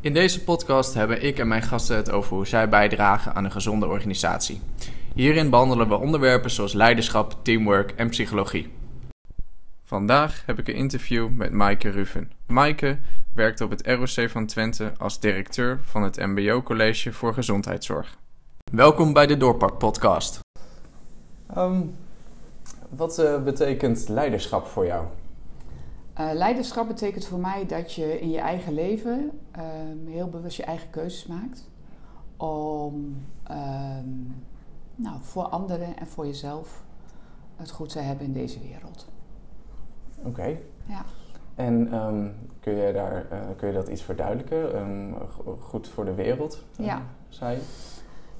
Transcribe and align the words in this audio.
In 0.00 0.12
deze 0.12 0.44
podcast 0.44 0.94
hebben 0.94 1.22
ik 1.22 1.38
en 1.38 1.48
mijn 1.48 1.62
gasten 1.62 1.96
het 1.96 2.10
over 2.10 2.36
hoe 2.36 2.46
zij 2.46 2.68
bijdragen 2.68 3.34
aan 3.34 3.44
een 3.44 3.52
gezonde 3.52 3.86
organisatie. 3.86 4.60
Hierin 5.14 5.50
behandelen 5.50 5.88
we 5.88 5.96
onderwerpen 5.96 6.50
zoals 6.50 6.72
leiderschap, 6.72 7.36
teamwork 7.42 7.90
en 7.90 8.08
psychologie. 8.08 8.72
Vandaag 9.84 10.42
heb 10.46 10.58
ik 10.58 10.68
een 10.68 10.74
interview 10.74 11.28
met 11.28 11.52
Maaike 11.52 11.90
Ruven. 11.90 12.32
Maaike 12.46 12.98
werkt 13.34 13.60
op 13.60 13.70
het 13.70 13.86
ROC 13.86 14.30
van 14.30 14.46
Twente 14.46 14.92
als 14.98 15.20
directeur 15.20 15.80
van 15.82 16.02
het 16.02 16.16
MBO 16.16 16.62
College 16.62 17.12
voor 17.12 17.34
Gezondheidszorg. 17.34 18.18
Welkom 18.72 19.12
bij 19.12 19.26
de 19.26 19.36
Doorpak 19.36 19.78
Podcast. 19.78 20.40
Ehm, 21.54 21.80
wat 22.88 23.18
uh, 23.18 23.42
betekent 23.42 24.08
leiderschap 24.08 24.66
voor 24.66 24.86
jou? 24.86 25.06
Uh, 26.20 26.30
leiderschap 26.32 26.86
betekent 26.86 27.24
voor 27.24 27.38
mij 27.38 27.66
dat 27.66 27.92
je 27.92 28.20
in 28.20 28.30
je 28.30 28.38
eigen 28.38 28.72
leven 28.72 29.30
uh, 29.56 29.62
heel 30.12 30.28
bewust 30.28 30.56
je 30.56 30.64
eigen 30.64 30.90
keuzes 30.90 31.26
maakt. 31.26 31.70
Om 32.36 33.26
uh, 33.50 33.56
nou, 34.94 35.16
voor 35.20 35.42
anderen 35.42 35.96
en 35.96 36.06
voor 36.06 36.26
jezelf 36.26 36.84
het 37.56 37.70
goed 37.70 37.88
te 37.88 37.98
hebben 37.98 38.26
in 38.26 38.32
deze 38.32 38.60
wereld. 38.60 39.08
Oké. 40.18 40.28
Okay. 40.28 40.62
Ja. 40.84 41.04
En 41.54 41.94
um, 41.94 42.34
kun, 42.60 42.74
je 42.74 42.92
daar, 42.92 43.26
uh, 43.32 43.38
kun 43.56 43.68
je 43.68 43.74
dat 43.74 43.88
iets 43.88 44.02
verduidelijken? 44.02 44.76
Um, 44.76 45.14
goed 45.58 45.88
voor 45.88 46.04
de 46.04 46.14
wereld, 46.14 46.64
ja. 46.76 47.02
zei 47.28 47.56
je? 47.56 47.62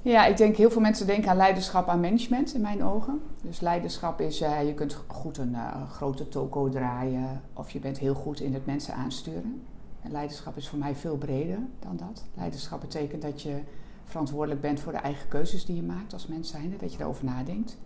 Ja, 0.07 0.25
ik 0.25 0.37
denk 0.37 0.55
heel 0.55 0.69
veel 0.69 0.81
mensen 0.81 1.07
denken 1.07 1.29
aan 1.29 1.37
leiderschap 1.37 1.87
aan 1.87 1.99
management 1.99 2.53
in 2.53 2.61
mijn 2.61 2.83
ogen. 2.83 3.21
Dus 3.41 3.59
leiderschap 3.59 4.21
is, 4.21 4.41
uh, 4.41 4.67
je 4.67 4.73
kunt 4.73 4.93
goed 5.07 5.37
een 5.37 5.51
uh, 5.51 5.89
grote 5.91 6.29
toko 6.29 6.69
draaien 6.69 7.41
of 7.53 7.71
je 7.71 7.79
bent 7.79 7.97
heel 7.97 8.13
goed 8.13 8.39
in 8.39 8.53
het 8.53 8.65
mensen 8.65 8.93
aansturen. 8.93 9.61
En 10.01 10.11
leiderschap 10.11 10.57
is 10.57 10.67
voor 10.67 10.79
mij 10.79 10.95
veel 10.95 11.17
breder 11.17 11.59
dan 11.79 11.97
dat. 11.97 12.23
Leiderschap 12.33 12.81
betekent 12.81 13.21
dat 13.21 13.41
je 13.41 13.59
verantwoordelijk 14.03 14.61
bent 14.61 14.79
voor 14.79 14.91
de 14.91 14.97
eigen 14.97 15.27
keuzes 15.27 15.65
die 15.65 15.75
je 15.75 15.83
maakt 15.83 16.13
als 16.13 16.27
mens 16.27 16.49
zijnde, 16.49 16.77
dat 16.77 16.91
je 16.91 16.97
daarover 16.97 17.25
nadenkt. 17.25 17.77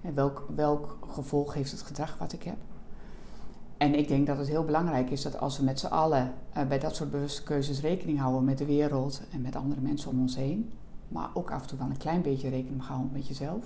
En 0.00 0.14
welk, 0.14 0.46
welk 0.54 0.98
gevolg 1.08 1.54
heeft 1.54 1.70
het 1.70 1.82
gedrag 1.82 2.18
wat 2.18 2.32
ik 2.32 2.42
heb? 2.42 2.56
En 3.76 3.94
ik 3.94 4.08
denk 4.08 4.26
dat 4.26 4.38
het 4.38 4.48
heel 4.48 4.64
belangrijk 4.64 5.10
is 5.10 5.22
dat 5.22 5.40
als 5.40 5.58
we 5.58 5.64
met 5.64 5.80
z'n 5.80 5.86
allen 5.86 6.34
uh, 6.56 6.66
bij 6.66 6.78
dat 6.78 6.96
soort 6.96 7.10
bewuste 7.10 7.42
keuzes 7.42 7.80
rekening 7.80 8.18
houden 8.18 8.44
met 8.44 8.58
de 8.58 8.66
wereld 8.66 9.22
en 9.32 9.40
met 9.40 9.56
andere 9.56 9.80
mensen 9.80 10.10
om 10.10 10.20
ons 10.20 10.36
heen, 10.36 10.70
maar 11.08 11.30
ook 11.34 11.50
af 11.50 11.62
en 11.62 11.68
toe 11.68 11.78
wel 11.78 11.86
een 11.86 11.96
klein 11.96 12.22
beetje 12.22 12.48
rekening 12.48 12.86
houden 12.86 13.10
met 13.12 13.28
jezelf. 13.28 13.64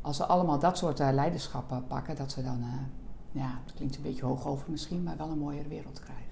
Als 0.00 0.18
we 0.18 0.24
allemaal 0.24 0.58
dat 0.58 0.78
soort 0.78 1.00
uh, 1.00 1.08
leiderschappen 1.12 1.84
pakken, 1.86 2.16
dat 2.16 2.34
we 2.34 2.42
dan, 2.42 2.58
uh, 2.60 3.42
ja, 3.42 3.60
het 3.64 3.74
klinkt 3.74 3.96
een 3.96 4.02
beetje 4.02 4.24
hoog 4.24 4.46
over 4.46 4.70
misschien, 4.70 5.02
maar 5.02 5.16
wel 5.16 5.30
een 5.30 5.38
mooiere 5.38 5.68
wereld 5.68 6.00
krijgen. 6.00 6.24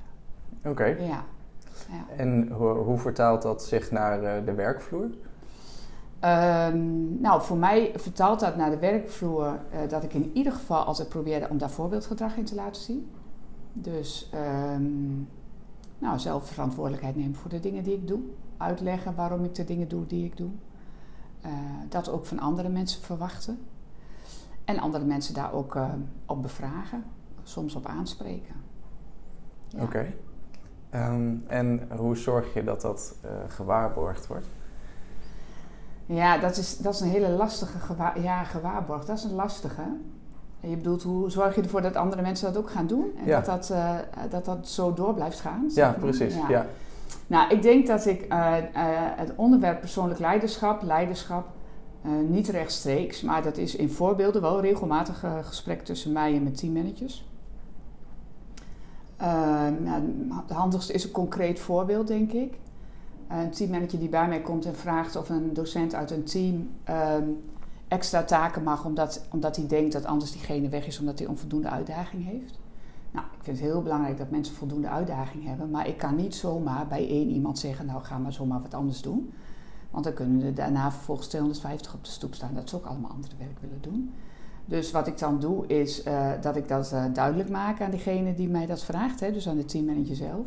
Oké. 0.58 0.68
Okay. 0.68 1.06
Ja. 1.06 1.24
ja. 1.90 2.16
En 2.16 2.48
hoe, 2.48 2.68
hoe, 2.68 2.98
vertaalt 2.98 3.42
dat 3.42 3.64
zich 3.64 3.90
naar 3.90 4.22
uh, 4.22 4.44
de 4.44 4.54
werkvloer? 4.54 5.08
Um, 6.24 7.20
nou, 7.20 7.42
voor 7.42 7.56
mij 7.56 7.92
vertaalt 7.96 8.40
dat 8.40 8.56
naar 8.56 8.70
de 8.70 8.78
werkvloer 8.78 9.58
dat 9.88 10.02
ik 10.02 10.14
in 10.14 10.30
ieder 10.34 10.52
geval 10.52 10.84
altijd 10.84 11.08
probeerde 11.08 11.48
om 11.48 11.58
daar 11.58 11.70
voorbeeldgedrag 11.70 12.36
in 12.36 12.44
te 12.44 12.54
laten 12.54 12.82
zien. 12.82 13.10
Dus 13.72 14.30
um, 14.74 15.28
nou, 15.98 16.18
zelf 16.18 16.48
verantwoordelijkheid 16.48 17.16
nemen 17.16 17.34
voor 17.34 17.50
de 17.50 17.60
dingen 17.60 17.82
die 17.82 17.94
ik 17.94 18.08
doe 18.08 18.20
uitleggen 18.56 19.14
waarom 19.14 19.44
ik 19.44 19.54
de 19.54 19.64
dingen 19.64 19.88
doe 19.88 20.06
die 20.06 20.24
ik 20.24 20.36
doe. 20.36 20.50
Uh, 21.46 21.52
dat 21.88 22.08
ook 22.08 22.26
van 22.26 22.38
andere 22.38 22.68
mensen 22.68 23.02
verwachten. 23.02 23.58
En 24.64 24.78
andere 24.78 25.04
mensen 25.04 25.34
daar 25.34 25.52
ook 25.52 25.74
uh, 25.74 25.88
op 26.26 26.42
bevragen, 26.42 27.04
soms 27.42 27.74
op 27.74 27.86
aanspreken. 27.86 28.54
Ja. 29.68 29.82
Oké. 29.82 29.84
Okay. 30.90 31.14
Um, 31.14 31.44
en 31.46 31.88
hoe 31.96 32.16
zorg 32.16 32.54
je 32.54 32.64
dat 32.64 32.80
dat 32.80 33.14
uh, 33.24 33.30
gewaarborgd 33.48 34.26
wordt? 34.26 34.46
Ja, 36.06 36.38
dat 36.38 36.56
is, 36.56 36.76
dat 36.78 36.94
is 36.94 37.00
een 37.00 37.08
hele 37.08 37.28
lastige 37.28 37.94
ja, 38.20 38.44
gewaarborgd. 38.44 39.06
Dat 39.06 39.18
is 39.18 39.24
een 39.24 39.34
lastige. 39.34 39.82
Je 40.60 40.76
bedoelt, 40.76 41.02
hoe 41.02 41.30
zorg 41.30 41.54
je 41.54 41.62
ervoor 41.62 41.82
dat 41.82 41.96
andere 41.96 42.22
mensen 42.22 42.52
dat 42.52 42.62
ook 42.62 42.70
gaan 42.70 42.86
doen? 42.86 43.12
En 43.16 43.26
ja. 43.26 43.40
dat, 43.40 43.66
dat, 43.66 44.30
dat 44.30 44.44
dat 44.44 44.68
zo 44.68 44.94
door 44.94 45.14
blijft 45.14 45.40
gaan? 45.40 45.64
Ja, 45.74 45.92
precies. 45.92 46.34
Ja. 46.34 46.48
ja. 46.48 46.66
Nou, 47.26 47.50
ik 47.50 47.62
denk 47.62 47.86
dat 47.86 48.06
ik 48.06 48.20
uh, 48.22 48.28
uh, 48.28 48.56
het 49.16 49.32
onderwerp 49.36 49.80
persoonlijk 49.80 50.20
leiderschap, 50.20 50.82
leiderschap, 50.82 51.46
uh, 52.06 52.12
niet 52.28 52.48
rechtstreeks, 52.48 53.22
maar 53.22 53.42
dat 53.42 53.56
is 53.56 53.76
in 53.76 53.90
voorbeelden 53.90 54.42
wel 54.42 54.60
regelmatig 54.60 55.24
gesprek 55.42 55.84
tussen 55.84 56.12
mij 56.12 56.34
en 56.34 56.42
mijn 56.42 56.54
teammanagers. 56.54 57.28
Nou, 59.84 60.02
het 60.46 60.56
handigste 60.56 60.92
is 60.92 61.04
een 61.04 61.10
concreet 61.10 61.60
voorbeeld, 61.60 62.06
denk 62.06 62.32
ik. 62.32 62.58
Een 63.28 63.50
teammanager 63.50 63.98
die 63.98 64.08
bij 64.08 64.28
mij 64.28 64.40
komt 64.40 64.64
en 64.64 64.76
vraagt 64.76 65.16
of 65.16 65.28
een 65.28 65.54
docent 65.54 65.94
uit 65.94 66.10
een 66.10 66.24
team 66.24 66.70
extra 67.88 68.22
taken 68.22 68.62
mag, 68.62 68.84
omdat, 68.84 69.26
omdat 69.30 69.56
hij 69.56 69.66
denkt 69.66 69.92
dat 69.92 70.04
anders 70.04 70.32
diegene 70.32 70.68
weg 70.68 70.86
is, 70.86 70.98
omdat 70.98 71.18
hij 71.18 71.28
onvoldoende 71.28 71.70
uitdaging 71.70 72.24
heeft. 72.24 72.58
Nou, 73.10 73.26
ik 73.26 73.42
vind 73.42 73.58
het 73.58 73.66
heel 73.66 73.82
belangrijk 73.82 74.18
dat 74.18 74.30
mensen 74.30 74.54
voldoende 74.54 74.88
uitdaging 74.88 75.44
hebben. 75.44 75.70
Maar 75.70 75.88
ik 75.88 75.98
kan 75.98 76.16
niet 76.16 76.34
zomaar 76.34 76.86
bij 76.86 77.08
één 77.08 77.28
iemand 77.28 77.58
zeggen, 77.58 77.86
nou 77.86 78.02
ga 78.02 78.18
maar 78.18 78.32
zomaar 78.32 78.62
wat 78.62 78.74
anders 78.74 79.02
doen. 79.02 79.32
Want 79.90 80.04
dan 80.04 80.14
kunnen 80.14 80.42
er 80.42 80.54
daarna 80.54 80.92
vervolgens 80.92 81.26
250 81.28 81.94
op 81.94 82.04
de 82.04 82.10
stoep 82.10 82.34
staan. 82.34 82.54
Dat 82.54 82.68
ze 82.68 82.76
ook 82.76 82.84
allemaal 82.84 83.10
andere 83.10 83.34
werk 83.38 83.58
willen 83.60 83.80
doen. 83.80 84.12
Dus 84.64 84.90
wat 84.90 85.06
ik 85.06 85.18
dan 85.18 85.40
doe 85.40 85.66
is 85.66 86.06
uh, 86.06 86.30
dat 86.40 86.56
ik 86.56 86.68
dat 86.68 86.92
uh, 86.92 87.04
duidelijk 87.12 87.48
maak 87.48 87.80
aan 87.80 87.90
diegene 87.90 88.34
die 88.34 88.48
mij 88.48 88.66
dat 88.66 88.84
vraagt. 88.84 89.20
Hè, 89.20 89.32
dus 89.32 89.48
aan 89.48 89.56
de 89.56 89.64
teammanager 89.64 90.16
zelf. 90.16 90.46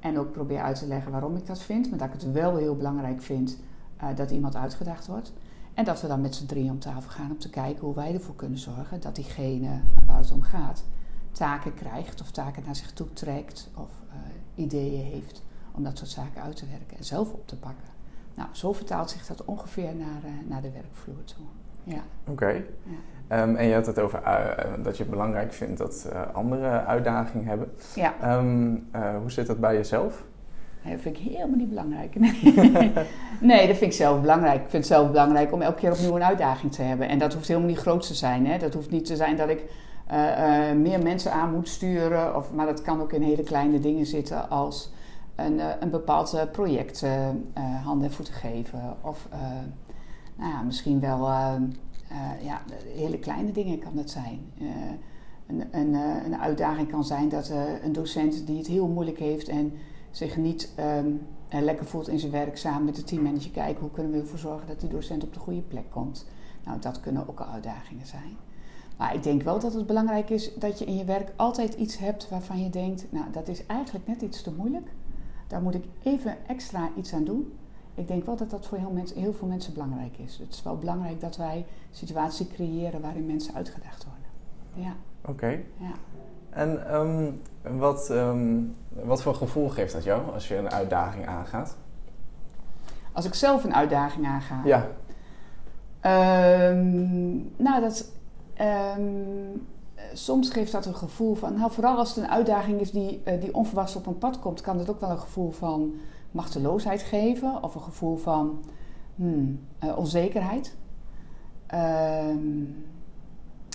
En 0.00 0.18
ook 0.18 0.32
probeer 0.32 0.60
uit 0.60 0.78
te 0.78 0.86
leggen 0.86 1.12
waarom 1.12 1.36
ik 1.36 1.46
dat 1.46 1.62
vind. 1.62 1.90
Maar 1.90 1.98
dat 1.98 2.08
ik 2.08 2.12
het 2.12 2.32
wel 2.32 2.56
heel 2.56 2.76
belangrijk 2.76 3.22
vind 3.22 3.58
uh, 4.02 4.08
dat 4.16 4.30
iemand 4.30 4.56
uitgedaagd 4.56 5.06
wordt. 5.06 5.32
En 5.74 5.84
dat 5.84 6.00
we 6.00 6.06
dan 6.06 6.20
met 6.20 6.34
z'n 6.34 6.46
drieën 6.46 6.70
om 6.70 6.78
tafel 6.78 7.10
gaan 7.10 7.30
om 7.30 7.38
te 7.38 7.50
kijken 7.50 7.84
hoe 7.84 7.94
wij 7.94 8.14
ervoor 8.14 8.34
kunnen 8.34 8.58
zorgen 8.58 9.00
dat 9.00 9.14
diegene 9.14 9.80
waar 10.06 10.18
het 10.18 10.32
om 10.32 10.42
gaat 10.42 10.84
taken 11.38 11.74
krijgt 11.74 12.20
of 12.20 12.30
taken 12.30 12.62
naar 12.66 12.76
zich 12.76 12.92
toe 12.92 13.12
trekt 13.12 13.70
of 13.74 13.90
uh, 14.08 14.64
ideeën 14.64 15.04
heeft 15.04 15.42
om 15.72 15.84
dat 15.84 15.98
soort 15.98 16.10
zaken 16.10 16.42
uit 16.42 16.56
te 16.56 16.66
werken 16.70 16.96
en 16.96 17.04
zelf 17.04 17.32
op 17.32 17.46
te 17.46 17.56
pakken. 17.56 17.88
Nou, 18.34 18.48
zo 18.52 18.72
vertaalt 18.72 19.10
zich 19.10 19.26
dat 19.26 19.44
ongeveer 19.44 19.94
naar, 19.94 20.22
uh, 20.24 20.30
naar 20.48 20.62
de 20.62 20.70
werkvloer 20.70 21.24
toe. 21.24 21.44
Ja. 21.84 22.02
Oké. 22.22 22.30
Okay. 22.30 22.66
Ja. 23.28 23.42
Um, 23.42 23.56
en 23.56 23.66
je 23.66 23.74
had 23.74 23.86
het 23.86 23.98
over 23.98 24.22
uh, 24.22 24.84
dat 24.84 24.96
je 24.96 25.02
het 25.02 25.12
belangrijk 25.12 25.52
vindt 25.52 25.78
dat 25.78 26.08
anderen 26.32 26.86
uitdaging 26.86 27.44
hebben. 27.44 27.72
Ja. 27.94 28.38
Um, 28.38 28.88
hoe 29.20 29.30
zit 29.30 29.46
dat 29.46 29.60
bij 29.60 29.74
jezelf? 29.74 30.24
Dat 30.82 31.00
vind 31.00 31.18
ik 31.18 31.22
helemaal 31.22 31.56
niet 31.56 31.68
belangrijk. 31.68 32.14
nee, 33.40 33.66
dat 33.66 33.76
vind 33.76 33.80
ik 33.80 33.92
zelf 33.92 34.20
belangrijk. 34.20 34.62
Ik 34.62 34.70
vind 34.70 34.72
het 34.72 34.86
zelf 34.86 35.10
belangrijk 35.10 35.52
om 35.52 35.62
elke 35.62 35.80
keer 35.80 35.92
opnieuw 35.92 36.16
een 36.16 36.24
uitdaging 36.24 36.72
te 36.72 36.82
hebben. 36.82 37.08
En 37.08 37.18
dat 37.18 37.34
hoeft 37.34 37.48
helemaal 37.48 37.68
niet 37.68 37.78
groot 37.78 38.06
te 38.06 38.14
zijn. 38.14 38.46
Hè? 38.46 38.58
Dat 38.58 38.74
hoeft 38.74 38.90
niet 38.90 39.04
te 39.04 39.16
zijn 39.16 39.36
dat 39.36 39.48
ik 39.48 39.64
uh, 40.12 40.70
uh, 40.70 40.76
meer 40.76 41.02
mensen 41.02 41.32
aan 41.32 41.52
moet 41.54 41.68
sturen. 41.68 42.36
Of, 42.36 42.52
maar 42.52 42.66
dat 42.66 42.82
kan 42.82 43.00
ook 43.00 43.12
in 43.12 43.22
hele 43.22 43.42
kleine 43.42 43.80
dingen 43.80 44.06
zitten 44.06 44.50
als 44.50 44.92
een, 45.34 45.52
uh, 45.52 45.66
een 45.80 45.90
bepaald 45.90 46.46
project 46.52 47.06
handen 47.84 48.08
en 48.08 48.14
voeten 48.14 48.34
geven. 48.34 48.96
Of 49.00 49.28
nou 50.36 50.50
ja, 50.52 50.62
misschien 50.62 51.00
wel 51.00 51.20
ja, 52.40 52.60
hele 52.94 53.18
kleine 53.18 53.52
dingen 53.52 53.78
kan 53.78 53.96
het 53.96 54.10
zijn. 54.10 54.40
Een, 55.46 55.64
een, 55.70 55.94
een, 56.24 56.36
uitdaging 56.36 56.90
kan 56.90 57.04
zijn 57.04 57.28
dat 57.28 57.52
een 57.82 57.92
docent 57.92 58.46
die 58.46 58.58
het 58.58 58.66
heel 58.66 58.88
moeilijk 58.88 59.18
heeft 59.18 59.48
en 59.48 59.72
zich 60.10 60.36
niet 60.36 60.72
um, 61.00 61.26
lekker 61.50 61.86
voelt 61.86 62.08
in 62.08 62.18
zijn 62.18 62.32
werk 62.32 62.56
samen 62.56 62.84
met 62.84 62.96
de 62.96 63.04
teammanager 63.04 63.50
kijken 63.50 63.80
hoe 63.80 63.90
kunnen 63.90 64.12
we 64.12 64.18
ervoor 64.18 64.38
zorgen 64.38 64.66
dat 64.66 64.80
die 64.80 64.88
docent 64.88 65.24
op 65.24 65.32
de 65.32 65.40
goede 65.40 65.60
plek 65.60 65.90
komt. 65.90 66.26
Nou, 66.64 66.80
dat 66.80 67.00
kunnen 67.00 67.28
ook 67.28 67.40
al 67.40 67.46
uitdagingen 67.46 68.06
zijn. 68.06 68.36
Maar 68.98 69.14
ik 69.14 69.22
denk 69.22 69.42
wel 69.42 69.58
dat 69.58 69.74
het 69.74 69.86
belangrijk 69.86 70.30
is 70.30 70.54
dat 70.54 70.78
je 70.78 70.84
in 70.84 70.96
je 70.96 71.04
werk 71.04 71.32
altijd 71.36 71.74
iets 71.74 71.98
hebt 71.98 72.28
waarvan 72.28 72.62
je 72.62 72.70
denkt, 72.70 73.06
nou 73.08 73.24
dat 73.32 73.48
is 73.48 73.66
eigenlijk 73.66 74.06
net 74.06 74.22
iets 74.22 74.42
te 74.42 74.52
moeilijk. 74.52 74.88
Daar 75.46 75.62
moet 75.62 75.74
ik 75.74 75.84
even 76.02 76.36
extra 76.46 76.88
iets 76.96 77.12
aan 77.12 77.24
doen. 77.24 77.52
Ik 77.94 78.08
denk 78.08 78.24
wel 78.24 78.36
dat 78.36 78.50
dat 78.50 78.66
voor 78.66 78.78
heel, 78.78 78.90
mensen, 78.90 79.20
heel 79.20 79.32
veel 79.32 79.48
mensen 79.48 79.72
belangrijk 79.72 80.18
is. 80.18 80.38
Het 80.38 80.54
is 80.54 80.62
wel 80.62 80.76
belangrijk 80.76 81.20
dat 81.20 81.36
wij 81.36 81.66
situaties 81.90 82.48
creëren 82.48 83.00
waarin 83.00 83.26
mensen 83.26 83.54
uitgedaagd 83.54 84.04
worden. 84.04 84.86
Ja. 84.86 84.96
Oké. 85.20 85.30
Okay. 85.30 85.64
Ja. 85.76 85.92
En 86.50 86.94
um, 86.94 87.40
wat, 87.78 88.10
um, 88.10 88.74
wat 88.90 89.22
voor 89.22 89.34
gevoel 89.34 89.68
geeft 89.68 89.92
dat 89.92 90.04
jou 90.04 90.32
als 90.32 90.48
je 90.48 90.56
een 90.56 90.70
uitdaging 90.70 91.26
aangaat? 91.26 91.76
Als 93.12 93.24
ik 93.24 93.34
zelf 93.34 93.64
een 93.64 93.74
uitdaging 93.74 94.26
aanga? 94.26 94.60
Ja. 94.64 94.86
Um, 96.70 97.52
nou, 97.56 97.80
dat, 97.80 98.10
Um, 98.60 99.66
soms 100.12 100.50
geeft 100.50 100.72
dat 100.72 100.86
een 100.86 100.94
gevoel 100.94 101.34
van, 101.34 101.54
nou 101.54 101.72
vooral 101.72 101.96
als 101.96 102.08
het 102.08 102.24
een 102.24 102.30
uitdaging 102.30 102.80
is 102.80 102.90
die, 102.90 103.22
uh, 103.24 103.40
die 103.40 103.54
onverwachts 103.54 103.96
op 103.96 104.06
een 104.06 104.18
pad 104.18 104.38
komt, 104.38 104.60
kan 104.60 104.78
het 104.78 104.90
ook 104.90 105.00
wel 105.00 105.10
een 105.10 105.18
gevoel 105.18 105.50
van 105.50 105.94
machteloosheid 106.30 107.02
geven 107.02 107.62
of 107.62 107.74
een 107.74 107.80
gevoel 107.80 108.16
van 108.16 108.64
hmm, 109.14 109.60
uh, 109.84 109.98
onzekerheid. 109.98 110.76
Um, 111.74 112.86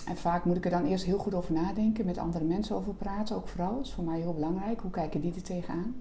en 0.06 0.16
vaak 0.16 0.44
moet 0.44 0.56
ik 0.56 0.64
er 0.64 0.70
dan 0.70 0.84
eerst 0.84 1.04
heel 1.04 1.18
goed 1.18 1.34
over 1.34 1.52
nadenken, 1.52 2.04
met 2.04 2.18
andere 2.18 2.44
mensen 2.44 2.76
over 2.76 2.94
praten, 2.94 3.36
ook 3.36 3.48
vooral. 3.48 3.74
Dat 3.74 3.84
is 3.84 3.92
voor 3.92 4.04
mij 4.04 4.20
heel 4.20 4.34
belangrijk. 4.34 4.80
Hoe 4.80 4.90
kijken 4.90 5.20
die 5.20 5.34
er 5.34 5.42
tegenaan? 5.42 5.94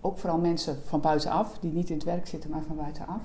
ook 0.00 0.18
vooral 0.18 0.38
mensen 0.38 0.76
van 0.84 1.00
buitenaf, 1.00 1.58
die 1.58 1.72
niet 1.72 1.88
in 1.88 1.94
het 1.96 2.04
werk 2.04 2.26
zitten, 2.26 2.50
maar 2.50 2.62
van 2.62 2.76
buitenaf. 2.76 3.22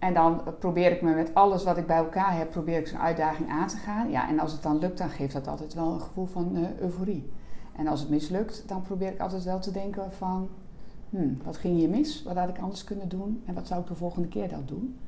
En 0.00 0.14
dan 0.14 0.42
probeer 0.58 0.92
ik 0.92 1.02
me 1.02 1.14
met 1.14 1.34
alles 1.34 1.64
wat 1.64 1.76
ik 1.76 1.86
bij 1.86 1.96
elkaar 1.96 2.36
heb, 2.36 2.50
probeer 2.50 2.78
ik 2.78 2.86
zo'n 2.86 2.98
uitdaging 2.98 3.50
aan 3.50 3.66
te 3.66 3.76
gaan. 3.76 4.10
Ja, 4.10 4.28
en 4.28 4.38
als 4.38 4.52
het 4.52 4.62
dan 4.62 4.78
lukt, 4.78 4.98
dan 4.98 5.10
geeft 5.10 5.32
dat 5.32 5.48
altijd 5.48 5.74
wel 5.74 5.92
een 5.92 6.00
gevoel 6.00 6.26
van 6.26 6.56
uh, 6.56 6.78
euforie. 6.78 7.32
En 7.76 7.86
als 7.86 8.00
het 8.00 8.10
mislukt, 8.10 8.68
dan 8.68 8.82
probeer 8.82 9.12
ik 9.12 9.20
altijd 9.20 9.44
wel 9.44 9.60
te 9.60 9.70
denken 9.70 10.12
van... 10.12 10.48
Hmm, 11.10 11.38
wat 11.44 11.56
ging 11.56 11.76
hier 11.76 11.88
mis? 11.88 12.22
Wat 12.22 12.36
had 12.36 12.48
ik 12.48 12.58
anders 12.58 12.84
kunnen 12.84 13.08
doen? 13.08 13.42
En 13.46 13.54
wat 13.54 13.66
zou 13.66 13.80
ik 13.80 13.86
de 13.86 13.94
volgende 13.94 14.28
keer 14.28 14.48
dan 14.48 14.62
doen? 14.66 14.98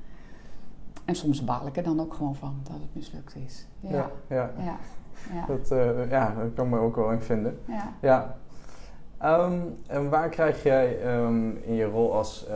En 1.04 1.14
soms 1.14 1.44
baal 1.44 1.66
ik 1.66 1.76
er 1.76 1.82
dan 1.82 2.00
ook 2.00 2.14
gewoon 2.14 2.34
van 2.34 2.60
dat 2.62 2.72
het 2.80 2.94
mislukt 2.94 3.36
is. 3.36 3.66
Ja, 3.80 3.90
ja. 3.90 4.10
ja. 4.28 4.50
ja. 4.58 4.76
ja. 5.32 5.46
Dat, 5.46 5.70
uh, 5.70 6.10
ja, 6.10 6.34
dat 6.34 6.54
kan 6.54 6.68
me 6.68 6.78
ook 6.78 6.96
wel 6.96 7.10
in 7.10 7.20
vinden. 7.20 7.58
Ja. 8.00 8.36
Um, 9.24 9.78
en 9.86 10.10
waar 10.10 10.28
krijg 10.28 10.62
jij 10.62 11.16
um, 11.16 11.56
in 11.64 11.74
je 11.74 11.84
rol 11.84 12.14
als 12.14 12.46
uh, 12.48 12.54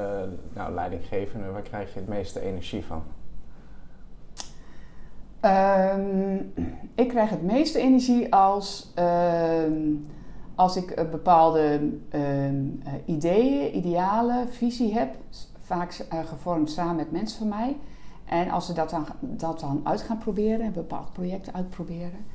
nou, 0.55 0.73
leidinggevende, 0.73 1.51
waar 1.51 1.63
krijg 1.63 1.93
je 1.93 1.99
het 1.99 2.09
meeste 2.09 2.41
energie 2.41 2.85
van? 2.85 3.03
Um, 5.51 6.53
ik 6.95 7.09
krijg 7.09 7.31
het 7.31 7.43
meeste 7.43 7.79
energie 7.79 8.35
als, 8.35 8.93
als 10.55 10.77
ik 10.77 10.97
een 10.97 11.11
bepaalde 11.11 11.91
ideeën, 13.05 13.77
idealen, 13.77 14.49
visie 14.49 14.95
heb, 14.95 15.15
vaak 15.63 16.07
gevormd 16.11 16.71
samen 16.71 16.97
met 16.97 17.11
mensen 17.11 17.39
van 17.39 17.49
mij. 17.49 17.77
En 18.25 18.51
als 18.51 18.67
ze 18.67 18.73
dat 18.73 18.91
dan, 18.91 19.07
dat 19.21 19.61
dan 19.61 19.81
uit 19.85 20.03
gaan 20.03 20.19
proberen, 20.19 20.67
een 20.67 20.73
bepaald 20.73 21.13
project 21.13 21.53
uitproberen. 21.53 22.27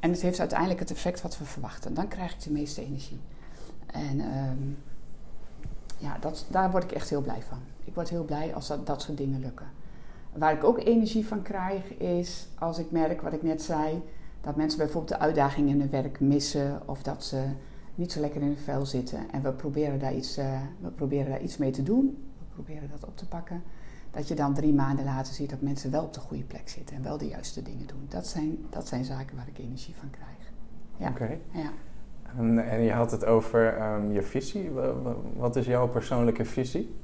En 0.00 0.10
het 0.10 0.22
heeft 0.22 0.40
uiteindelijk 0.40 0.80
het 0.80 0.90
effect 0.90 1.22
wat 1.22 1.38
we 1.38 1.44
verwachten. 1.44 1.94
Dan 1.94 2.08
krijg 2.08 2.32
ik 2.32 2.42
de 2.42 2.52
meeste 2.52 2.84
energie. 2.84 3.20
En 3.92 4.20
um, 4.20 4.78
ja, 5.98 6.18
dat, 6.20 6.46
daar 6.50 6.70
word 6.70 6.84
ik 6.84 6.92
echt 6.92 7.10
heel 7.10 7.22
blij 7.22 7.42
van. 7.42 7.58
Ik 7.84 7.94
word 7.94 8.08
heel 8.08 8.24
blij 8.24 8.54
als 8.54 8.68
dat, 8.68 8.86
dat 8.86 9.02
soort 9.02 9.16
dingen 9.18 9.40
lukken. 9.40 9.66
Waar 10.32 10.52
ik 10.52 10.64
ook 10.64 10.78
energie 10.78 11.26
van 11.26 11.42
krijg 11.42 11.98
is 11.98 12.48
als 12.58 12.78
ik 12.78 12.90
merk, 12.90 13.20
wat 13.20 13.32
ik 13.32 13.42
net 13.42 13.62
zei, 13.62 14.02
dat 14.40 14.56
mensen 14.56 14.78
bijvoorbeeld 14.78 15.12
de 15.12 15.24
uitdagingen 15.24 15.74
in 15.74 15.80
hun 15.80 15.90
werk 15.90 16.20
missen 16.20 16.88
of 16.88 17.02
dat 17.02 17.24
ze 17.24 17.44
niet 17.94 18.12
zo 18.12 18.20
lekker 18.20 18.40
in 18.40 18.46
hun 18.46 18.58
vel 18.58 18.86
zitten. 18.86 19.30
En 19.30 19.42
we 19.42 19.52
proberen 19.52 19.98
daar 19.98 20.14
iets, 20.14 20.38
uh, 20.38 20.60
we 20.80 20.90
proberen 20.90 21.30
daar 21.30 21.42
iets 21.42 21.56
mee 21.56 21.70
te 21.70 21.82
doen, 21.82 22.28
we 22.38 22.44
proberen 22.54 22.90
dat 22.90 23.08
op 23.08 23.16
te 23.16 23.26
pakken. 23.26 23.62
Dat 24.10 24.28
je 24.28 24.34
dan 24.34 24.54
drie 24.54 24.72
maanden 24.72 25.04
later 25.04 25.34
ziet 25.34 25.50
dat 25.50 25.60
mensen 25.60 25.90
wel 25.90 26.04
op 26.04 26.12
de 26.12 26.20
goede 26.20 26.42
plek 26.42 26.68
zitten 26.68 26.96
en 26.96 27.02
wel 27.02 27.18
de 27.18 27.28
juiste 27.28 27.62
dingen 27.62 27.86
doen. 27.86 28.06
Dat 28.08 28.26
zijn, 28.26 28.58
dat 28.70 28.88
zijn 28.88 29.04
zaken 29.04 29.36
waar 29.36 29.48
ik 29.48 29.58
energie 29.58 29.94
van 29.94 30.10
krijg. 30.10 30.52
Ja. 30.96 31.08
Oké. 31.08 31.38
Ja. 31.52 31.70
En, 32.38 32.82
je 32.82 32.92
had 32.92 33.10
het 33.10 33.24
over 33.26 33.82
um, 33.82 34.12
je 34.12 34.22
visie. 34.22 34.70
Wat 35.36 35.56
is 35.56 35.66
jouw 35.66 35.88
persoonlijke 35.88 36.44
visie? 36.44 36.98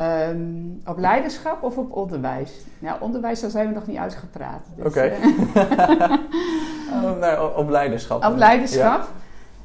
Um, 0.00 0.80
op 0.86 0.98
leiderschap 0.98 1.62
of 1.62 1.78
op 1.78 1.96
onderwijs? 1.96 2.64
Nou, 2.78 3.00
onderwijs, 3.00 3.40
daar 3.40 3.50
zijn 3.50 3.68
we 3.68 3.74
nog 3.74 3.86
niet 3.86 3.96
uitgepraat. 3.96 4.66
Dus, 4.76 4.86
Oké. 4.86 5.18
Okay. 5.54 6.18
uh, 6.90 7.20
nee, 7.20 7.56
op 7.56 7.68
leiderschap. 7.68 8.24
Op 8.24 8.36
leiderschap? 8.36 9.10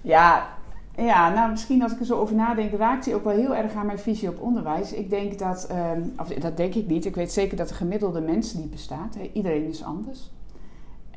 Ja. 0.02 0.48
ja. 0.96 1.04
ja, 1.06 1.34
nou 1.34 1.50
misschien 1.50 1.84
als 1.84 1.92
ik 1.92 2.00
er 2.00 2.06
zo 2.06 2.20
over 2.20 2.36
nadenk, 2.36 2.74
raakt 2.74 3.06
hij 3.06 3.16
ook 3.16 3.24
wel 3.24 3.36
heel 3.36 3.56
erg 3.56 3.74
aan 3.74 3.86
mijn 3.86 4.00
visie 4.00 4.30
op 4.30 4.42
onderwijs. 4.42 4.94
Ik 4.94 5.10
denk 5.10 5.40
dat, 5.40 5.70
um, 5.72 6.14
of 6.20 6.28
dat 6.28 6.58
denk 6.58 6.74
ik 6.74 6.88
niet, 6.88 7.06
ik 7.06 7.16
weet 7.16 7.32
zeker 7.32 7.58
dat 7.58 7.68
de 7.68 7.74
gemiddelde 7.74 8.22
mens 8.22 8.54
niet 8.54 8.72
bestaat. 8.72 9.16
Iedereen 9.34 9.68
is 9.68 9.84
anders. 9.84 10.30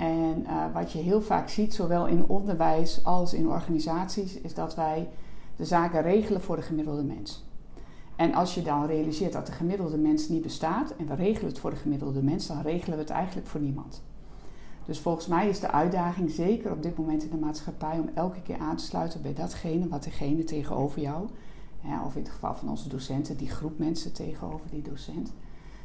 En 0.00 0.44
uh, 0.46 0.64
wat 0.74 0.92
je 0.92 0.98
heel 0.98 1.22
vaak 1.22 1.48
ziet, 1.48 1.74
zowel 1.74 2.06
in 2.06 2.24
onderwijs 2.26 3.04
als 3.04 3.34
in 3.34 3.48
organisaties, 3.48 4.34
is 4.34 4.54
dat 4.54 4.74
wij 4.74 5.08
de 5.56 5.64
zaken 5.64 6.02
regelen 6.02 6.40
voor 6.40 6.56
de 6.56 6.62
gemiddelde 6.62 7.02
mens. 7.02 7.44
En 8.16 8.34
als 8.34 8.54
je 8.54 8.62
dan 8.62 8.86
realiseert 8.86 9.32
dat 9.32 9.46
de 9.46 9.52
gemiddelde 9.52 9.98
mens 9.98 10.28
niet 10.28 10.42
bestaat 10.42 10.94
en 10.96 11.06
we 11.06 11.14
regelen 11.14 11.48
het 11.48 11.58
voor 11.58 11.70
de 11.70 11.76
gemiddelde 11.76 12.22
mens, 12.22 12.46
dan 12.46 12.60
regelen 12.60 12.96
we 12.96 13.02
het 13.02 13.12
eigenlijk 13.12 13.46
voor 13.46 13.60
niemand. 13.60 14.02
Dus 14.84 14.98
volgens 14.98 15.26
mij 15.26 15.48
is 15.48 15.60
de 15.60 15.70
uitdaging, 15.70 16.30
zeker 16.30 16.72
op 16.72 16.82
dit 16.82 16.98
moment 16.98 17.22
in 17.22 17.30
de 17.30 17.36
maatschappij, 17.36 17.98
om 17.98 18.10
elke 18.14 18.42
keer 18.42 18.58
aan 18.58 18.76
te 18.76 18.84
sluiten 18.84 19.22
bij 19.22 19.34
datgene 19.34 19.88
wat 19.88 20.04
degene 20.04 20.44
tegenover 20.44 21.00
jou, 21.00 21.28
ja, 21.80 22.04
of 22.04 22.16
in 22.16 22.22
het 22.22 22.32
geval 22.32 22.54
van 22.54 22.68
onze 22.68 22.88
docenten, 22.88 23.36
die 23.36 23.50
groep 23.50 23.78
mensen 23.78 24.12
tegenover 24.12 24.70
die 24.70 24.82
docent, 24.82 25.32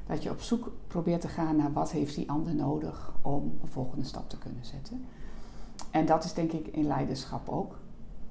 dat 0.05 0.23
je 0.23 0.29
op 0.29 0.41
zoek 0.41 0.71
probeert 0.87 1.21
te 1.21 1.27
gaan 1.27 1.55
naar 1.55 1.73
wat 1.73 1.91
heeft 1.91 2.15
die 2.15 2.29
ander 2.29 2.55
nodig 2.55 3.13
om 3.21 3.57
een 3.61 3.67
volgende 3.67 4.05
stap 4.05 4.29
te 4.29 4.37
kunnen 4.37 4.65
zetten. 4.65 5.05
En 5.91 6.05
dat 6.05 6.23
is 6.23 6.33
denk 6.33 6.51
ik 6.51 6.67
in 6.67 6.87
leiderschap 6.87 7.49
ook. 7.49 7.79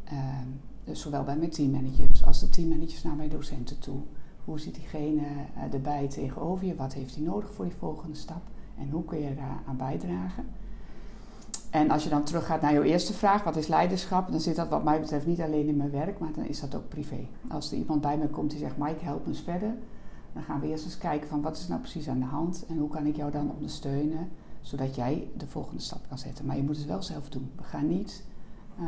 Ehm, 0.05 0.49
dus 0.85 1.01
zowel 1.01 1.25
bij 1.25 1.37
mijn 1.37 1.51
teammanagers 1.51 2.25
als 2.25 2.41
de 2.41 2.49
teammanagers 2.49 3.03
naar 3.03 3.17
mijn 3.17 3.29
docenten 3.29 3.79
toe. 3.79 4.01
Hoe 4.45 4.61
zit 4.61 4.75
diegene 4.75 5.23
uh, 5.23 5.75
erbij 5.75 6.09
tegenover 6.09 6.67
je? 6.67 6.75
Wat 6.75 6.93
heeft 6.93 7.15
hij 7.15 7.25
nodig 7.25 7.53
voor 7.53 7.65
die 7.65 7.75
volgende 7.75 8.17
stap? 8.17 8.43
En 8.79 8.91
hoe 8.91 9.05
kun 9.05 9.21
je 9.21 9.35
daar 9.35 9.63
aan 9.67 9.77
bijdragen? 9.77 10.45
En 11.71 11.91
als 11.91 12.05
je 12.05 12.11
dan 12.11 12.25
teruggaat 12.25 12.61
naar 12.61 12.73
jouw 12.73 12.83
eerste 12.83 13.13
vraag, 13.13 13.45
wat 13.45 13.57
is 13.57 13.67
leiderschap? 13.67 14.31
Dan 14.31 14.41
zit 14.41 14.57
dat 14.57 14.69
wat 14.69 14.85
mij 14.85 15.01
betreft 15.01 15.27
niet 15.27 15.41
alleen 15.41 15.69
in 15.69 15.77
mijn 15.77 15.91
werk, 15.91 16.19
maar 16.19 16.33
dan 16.33 16.45
is 16.45 16.61
dat 16.61 16.75
ook 16.75 16.89
privé. 16.89 17.27
Als 17.49 17.73
er 17.73 17.79
iemand 17.79 18.01
bij 18.01 18.19
me 18.19 18.29
komt 18.29 18.51
die 18.51 18.59
zegt, 18.59 18.77
Mike, 18.77 19.05
help 19.05 19.27
me 19.27 19.35
verder 19.35 19.75
dan 20.35 20.43
gaan 20.43 20.61
we 20.61 20.69
eerst 20.69 20.85
eens 20.85 20.99
kijken 20.99 21.29
van 21.29 21.43
wat 21.43 21.57
is 21.57 21.69
nou 21.69 21.81
precies 21.81 22.09
aan 22.09 22.19
de 22.19 22.25
hand 22.25 22.65
en 22.69 22.79
hoe 22.79 22.89
kan 22.89 23.07
ik 23.07 23.17
jou 23.17 23.31
dan 23.31 23.51
ondersteunen, 23.55 24.29
zodat 24.61 24.95
jij 24.95 25.29
de 25.37 25.47
volgende 25.47 25.83
stap 25.83 26.01
kan 26.09 26.19
zetten. 26.19 26.47
Maar 26.47 26.57
je 26.57 26.63
moet 26.63 26.77
het 26.77 26.87
wel 26.87 27.03
zelf 27.03 27.29
doen. 27.29 27.51
We 27.57 27.63
gaan 27.63 27.89
niet, 27.89 28.25
uh, 28.81 28.87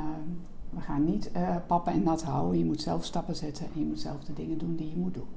we 0.70 0.80
gaan 0.80 1.04
niet 1.04 1.30
uh, 1.36 1.56
pappen 1.66 1.92
en 1.92 2.02
nat 2.02 2.22
houden. 2.22 2.58
Je 2.58 2.64
moet 2.64 2.80
zelf 2.80 3.04
stappen 3.04 3.36
zetten 3.36 3.66
en 3.74 3.80
je 3.80 3.86
moet 3.86 4.00
zelf 4.00 4.24
de 4.24 4.32
dingen 4.32 4.58
doen 4.58 4.76
die 4.76 4.90
je 4.90 4.96
moet 4.96 5.14
doen. 5.14 5.28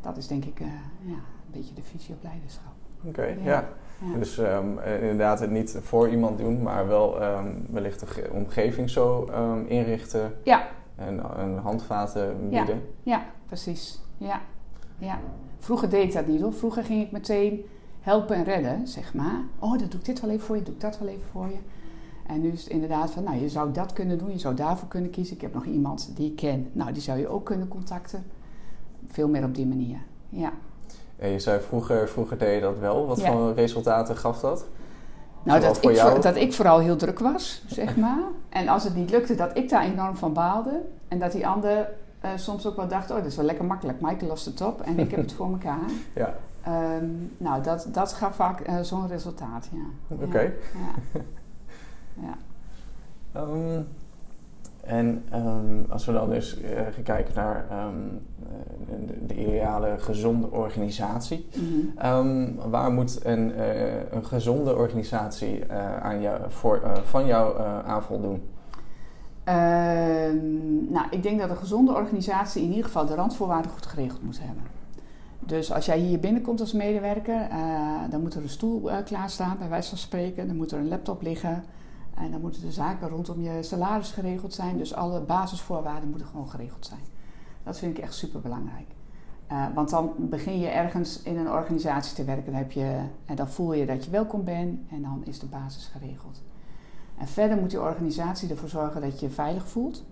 Dat 0.00 0.16
is 0.16 0.26
denk 0.26 0.44
ik 0.44 0.60
uh, 0.60 0.66
ja, 1.04 1.12
een 1.12 1.52
beetje 1.52 1.74
de 1.74 1.82
visie 1.82 2.14
op 2.14 2.22
leiderschap. 2.22 2.72
Oké, 3.04 3.24
ja. 3.24 3.68
ja. 4.00 4.18
Dus 4.18 4.38
um, 4.38 4.78
inderdaad 4.78 5.40
het 5.40 5.50
niet 5.50 5.78
voor 5.82 6.08
iemand 6.08 6.38
doen, 6.38 6.62
maar 6.62 6.86
wel 6.86 7.22
um, 7.22 7.66
wellicht 7.70 8.00
de 8.00 8.30
omgeving 8.32 8.90
zo 8.90 9.28
um, 9.30 9.66
inrichten. 9.66 10.34
Ja. 10.44 10.68
En, 10.96 11.36
en 11.36 11.56
handvaten 11.56 12.48
bieden. 12.50 12.82
Ja, 13.02 13.16
ja 13.16 13.24
precies. 13.46 14.00
Ja, 14.18 14.40
ja. 14.98 15.18
Vroeger 15.58 15.88
deed 15.88 16.04
ik 16.04 16.12
dat 16.12 16.26
niet 16.26 16.40
hoor. 16.40 16.52
Vroeger 16.52 16.84
ging 16.84 17.02
ik 17.02 17.10
meteen 17.10 17.64
helpen 18.00 18.36
en 18.36 18.44
redden, 18.44 18.86
zeg 18.88 19.14
maar. 19.14 19.40
Oh, 19.58 19.78
dan 19.78 19.88
doe 19.88 20.00
ik 20.00 20.04
dit 20.04 20.20
wel 20.20 20.30
even 20.30 20.46
voor 20.46 20.56
je, 20.56 20.62
doe 20.62 20.74
ik 20.74 20.80
dat 20.80 20.98
wel 20.98 21.08
even 21.08 21.28
voor 21.32 21.46
je. 21.46 21.58
En 22.26 22.40
nu 22.40 22.50
is 22.50 22.62
het 22.62 22.72
inderdaad 22.72 23.10
van, 23.10 23.24
nou, 23.24 23.40
je 23.40 23.48
zou 23.48 23.72
dat 23.72 23.92
kunnen 23.92 24.18
doen, 24.18 24.30
je 24.30 24.38
zou 24.38 24.54
daarvoor 24.54 24.88
kunnen 24.88 25.10
kiezen. 25.10 25.34
Ik 25.34 25.40
heb 25.40 25.54
nog 25.54 25.64
iemand 25.64 26.10
die 26.14 26.30
ik 26.30 26.36
ken, 26.36 26.68
nou, 26.72 26.92
die 26.92 27.02
zou 27.02 27.18
je 27.18 27.28
ook 27.28 27.44
kunnen 27.44 27.68
contacten. 27.68 28.24
Veel 29.06 29.28
meer 29.28 29.44
op 29.44 29.54
die 29.54 29.66
manier, 29.66 29.98
ja. 30.28 30.52
En 31.16 31.28
je 31.30 31.38
zei 31.38 31.60
vroeger, 31.60 32.08
vroeger 32.08 32.38
deed 32.38 32.54
je 32.54 32.60
dat 32.60 32.78
wel. 32.78 33.06
Wat 33.06 33.22
voor 33.22 33.54
resultaten 33.54 34.16
gaf 34.16 34.40
dat? 34.40 34.66
Nou, 35.42 35.60
dat 35.60 35.84
ik, 35.84 36.22
dat 36.22 36.36
ik 36.36 36.52
vooral 36.52 36.78
heel 36.78 36.96
druk 36.96 37.18
was, 37.18 37.64
zeg 37.66 37.96
maar. 37.96 38.22
En 38.48 38.68
als 38.68 38.84
het 38.84 38.94
niet 38.94 39.10
lukte, 39.10 39.34
dat 39.34 39.56
ik 39.56 39.68
daar 39.68 39.84
enorm 39.84 40.16
van 40.16 40.32
baalde. 40.32 40.82
En 41.08 41.18
dat 41.18 41.32
die 41.32 41.46
ander 41.46 41.88
uh, 42.24 42.30
soms 42.36 42.66
ook 42.66 42.76
wel 42.76 42.88
dacht, 42.88 43.10
oh, 43.10 43.16
dat 43.16 43.26
is 43.26 43.36
wel 43.36 43.44
lekker 43.44 43.64
makkelijk. 43.64 44.00
Michael 44.00 44.28
lost 44.28 44.44
het 44.44 44.60
op 44.60 44.80
en 44.80 44.98
ik 44.98 45.10
heb 45.10 45.20
het 45.20 45.32
voor 45.38 45.50
elkaar. 45.52 45.90
Ja. 46.14 46.34
Um, 46.96 47.32
nou, 47.36 47.62
dat, 47.62 47.88
dat 47.92 48.12
gaf 48.12 48.34
vaak 48.34 48.68
uh, 48.68 48.80
zo'n 48.80 49.08
resultaat, 49.08 49.68
ja. 49.72 50.14
Oké. 50.14 50.24
Okay. 50.24 50.52
Ja. 52.14 52.34
ja. 53.34 53.40
Um, 53.40 53.86
en 54.80 55.24
um, 55.34 55.86
als 55.88 56.04
we 56.04 56.12
dan 56.12 56.30
dus 56.30 56.60
uh, 56.60 56.70
gaan 56.92 57.02
kijken 57.02 57.34
naar 57.34 57.66
de, 58.88 59.26
de, 59.26 59.34
ideale 59.34 59.98
gezonde 59.98 60.50
organisatie. 60.50 61.48
Mm 61.56 61.92
-hmm. 61.96 62.70
waar 62.70 62.92
moet 62.92 63.24
een, 63.24 63.52
een 64.14 64.24
gezonde 64.24 64.76
organisatie 64.76 65.72
aan 66.02 66.20
jou, 66.20 66.40
voor, 66.48 66.80
van 67.04 67.26
jou 67.26 67.62
aan 67.84 68.02
voldoen? 68.02 68.42
Ehm, 69.44 70.92
nou, 70.92 71.06
ik 71.10 71.22
denk 71.22 71.40
dat 71.40 71.50
een 71.50 71.56
gezonde 71.56 71.92
organisatie 71.92 72.62
in 72.62 72.68
ieder 72.68 72.84
geval 72.84 73.06
de 73.06 73.14
randvoorwaarden 73.14 73.70
goed 73.70 73.86
geregeld 73.86 74.22
moet 74.22 74.40
hebben. 74.40 74.62
Dus 75.38 75.72
als 75.72 75.86
jij 75.86 75.98
hier 75.98 76.20
binnenkomt 76.20 76.60
als 76.60 76.72
medewerker, 76.72 77.48
uh, 77.50 78.00
dan 78.10 78.20
moet 78.20 78.34
er 78.34 78.42
een 78.42 78.48
stoel 78.48 78.90
uh, 78.90 78.96
klaarstaan, 79.04 79.58
bij 79.58 79.68
wijze 79.68 79.88
van 79.88 79.98
spreken. 79.98 80.46
Dan 80.46 80.56
moet 80.56 80.72
er 80.72 80.78
een 80.78 80.88
laptop 80.88 81.22
liggen. 81.22 81.64
En 82.14 82.30
dan 82.30 82.40
moeten 82.40 82.60
de 82.60 82.72
zaken 82.72 83.08
rondom 83.08 83.42
je 83.42 83.62
salaris 83.62 84.10
geregeld 84.10 84.54
zijn. 84.54 84.78
Dus 84.78 84.94
alle 84.94 85.20
basisvoorwaarden 85.20 86.08
moeten 86.08 86.26
gewoon 86.26 86.48
geregeld 86.48 86.86
zijn. 86.86 87.00
Dat 87.62 87.78
vind 87.78 87.98
ik 87.98 88.04
echt 88.04 88.14
super 88.14 88.40
belangrijk. 88.40 88.86
Uh, 89.52 89.64
want 89.74 89.90
dan 89.90 90.12
begin 90.18 90.58
je 90.58 90.66
ergens 90.66 91.22
in 91.22 91.36
een 91.36 91.50
organisatie 91.50 92.14
te 92.14 92.24
werken. 92.24 92.44
Dan 92.44 92.54
heb 92.54 92.72
je, 92.72 93.00
en 93.24 93.36
dan 93.36 93.48
voel 93.48 93.72
je 93.72 93.86
dat 93.86 94.04
je 94.04 94.10
welkom 94.10 94.44
bent 94.44 94.80
en 94.90 95.02
dan 95.02 95.22
is 95.24 95.38
de 95.38 95.46
basis 95.46 95.90
geregeld. 95.92 96.42
En 97.22 97.28
verder 97.28 97.56
moet 97.56 97.70
die 97.70 97.80
organisatie 97.80 98.50
ervoor 98.50 98.68
zorgen 98.68 99.00
dat 99.00 99.20
je 99.20 99.26
je 99.26 99.32
veilig 99.32 99.68
voelt. 99.68 100.04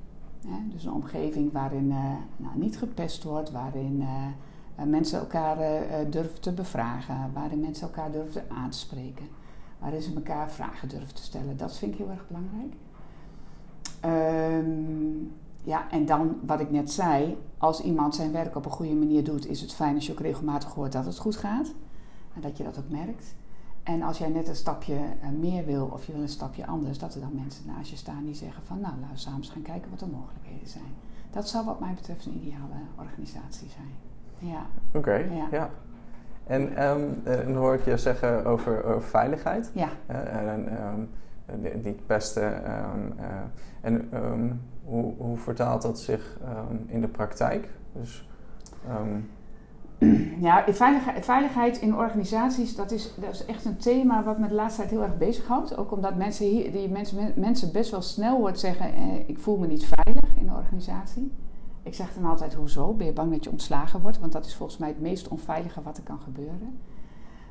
dus 0.72 0.84
een 0.84 0.92
omgeving 0.92 1.52
waarin 1.52 1.90
uh, 1.90 2.12
nou, 2.36 2.58
niet 2.58 2.78
gepest 2.78 3.22
wordt, 3.22 3.50
waarin 3.50 4.00
uh, 4.00 4.84
mensen 4.84 5.18
elkaar 5.18 5.56
durven 6.10 6.40
te 6.40 6.52
bevragen, 6.52 7.30
waarin 7.34 7.60
mensen 7.60 7.86
elkaar 7.86 8.12
durven 8.12 8.42
te 8.70 8.78
spreken, 8.78 9.26
waarin 9.78 10.02
ze 10.02 10.14
elkaar 10.14 10.50
vragen 10.50 10.88
durven 10.88 11.14
te 11.14 11.22
stellen. 11.22 11.56
Dat 11.56 11.76
vind 11.76 11.92
ik 11.92 11.98
heel 11.98 12.10
erg 12.10 12.26
belangrijk. 12.28 12.74
Um, 14.04 15.32
ja, 15.62 15.90
en 15.90 16.06
dan 16.06 16.36
wat 16.46 16.60
ik 16.60 16.70
net 16.70 16.92
zei, 16.92 17.36
als 17.58 17.82
iemand 17.82 18.14
zijn 18.14 18.32
werk 18.32 18.56
op 18.56 18.64
een 18.64 18.70
goede 18.70 18.94
manier 18.94 19.24
doet, 19.24 19.46
is 19.46 19.60
het 19.60 19.72
fijn 19.72 19.94
als 19.94 20.06
je 20.06 20.12
ook 20.12 20.20
regelmatig 20.20 20.72
hoort 20.72 20.92
dat 20.92 21.04
het 21.04 21.18
goed 21.18 21.36
gaat. 21.36 21.72
En 22.34 22.40
dat 22.40 22.56
je 22.56 22.64
dat 22.64 22.78
ook 22.78 22.88
merkt. 22.88 23.34
En 23.82 24.02
als 24.02 24.18
jij 24.18 24.28
net 24.28 24.48
een 24.48 24.56
stapje 24.56 24.94
eh, 24.94 25.28
meer 25.38 25.64
wil 25.64 25.86
of 25.92 26.04
je 26.06 26.12
wil 26.12 26.22
een 26.22 26.28
stapje 26.28 26.66
anders, 26.66 26.98
dat 26.98 27.14
er 27.14 27.20
dan 27.20 27.34
mensen 27.34 27.64
naast 27.66 27.90
je 27.90 27.96
staan 27.96 28.24
die 28.24 28.34
zeggen 28.34 28.62
van 28.62 28.80
nou, 28.80 28.94
laten 29.00 29.12
we 29.14 29.18
samen 29.18 29.38
eens 29.38 29.50
gaan 29.50 29.62
kijken 29.62 29.90
wat 29.90 29.98
de 29.98 30.06
mogelijkheden 30.06 30.68
zijn. 30.68 30.94
Dat 31.30 31.48
zou 31.48 31.64
wat 31.64 31.80
mij 31.80 31.94
betreft 31.94 32.26
een 32.26 32.40
ideale 32.42 32.80
organisatie 32.98 33.68
zijn. 33.68 33.90
Ja. 34.50 34.66
Oké, 34.92 35.14
Ja. 35.14 35.48
ja. 35.50 35.70
En 36.46 36.76
ehm, 36.76 37.08
eh, 37.24 37.36
dan 37.44 37.54
hoor 37.54 37.74
ik 37.74 37.84
je 37.84 37.96
zeggen 37.96 38.44
over, 38.44 38.84
over 38.84 39.08
veiligheid. 39.08 39.70
Ja. 39.74 39.88
Eh, 40.06 40.52
en 40.52 40.78
ehm, 40.78 41.82
die, 41.82 41.96
pesten. 42.06 42.64
ehm, 42.64 43.18
eh, 43.18 43.26
en 43.80 44.08
hoe, 44.84 45.14
hoe 45.16 45.36
vertaalt 45.38 45.82
dat 45.82 46.00
zich 46.00 46.38
in 46.86 47.00
de 47.00 47.08
praktijk? 47.08 47.68
Dus, 47.92 48.28
Ja, 50.40 50.64
veiligheid, 50.68 51.24
veiligheid 51.24 51.80
in 51.80 51.94
organisaties, 51.96 52.76
dat 52.76 52.90
is, 52.90 53.14
dat 53.14 53.32
is 53.32 53.44
echt 53.44 53.64
een 53.64 53.76
thema 53.76 54.22
wat 54.24 54.38
me 54.38 54.48
de 54.48 54.54
laatste 54.54 54.80
tijd 54.80 54.90
heel 54.92 55.02
erg 55.02 55.18
bezighoudt. 55.18 55.76
Ook 55.76 55.92
omdat 55.92 56.16
mensen, 56.16 56.46
hier, 56.46 56.72
die 56.72 56.88
mensen, 56.88 57.32
mensen 57.36 57.72
best 57.72 57.90
wel 57.90 58.02
snel 58.02 58.36
hoort 58.36 58.58
zeggen, 58.58 58.94
eh, 58.94 59.28
ik 59.28 59.38
voel 59.38 59.56
me 59.56 59.66
niet 59.66 59.84
veilig 59.84 60.24
in 60.36 60.46
de 60.46 60.52
organisatie. 60.52 61.32
Ik 61.82 61.94
zeg 61.94 62.14
dan 62.14 62.24
altijd, 62.24 62.54
hoezo? 62.54 62.92
Ben 62.92 63.06
je 63.06 63.12
bang 63.12 63.32
dat 63.32 63.44
je 63.44 63.50
ontslagen 63.50 64.00
wordt? 64.00 64.18
Want 64.18 64.32
dat 64.32 64.46
is 64.46 64.54
volgens 64.54 64.78
mij 64.78 64.88
het 64.88 65.00
meest 65.00 65.28
onveilige 65.28 65.82
wat 65.82 65.96
er 65.96 66.02
kan 66.02 66.20
gebeuren. 66.20 66.78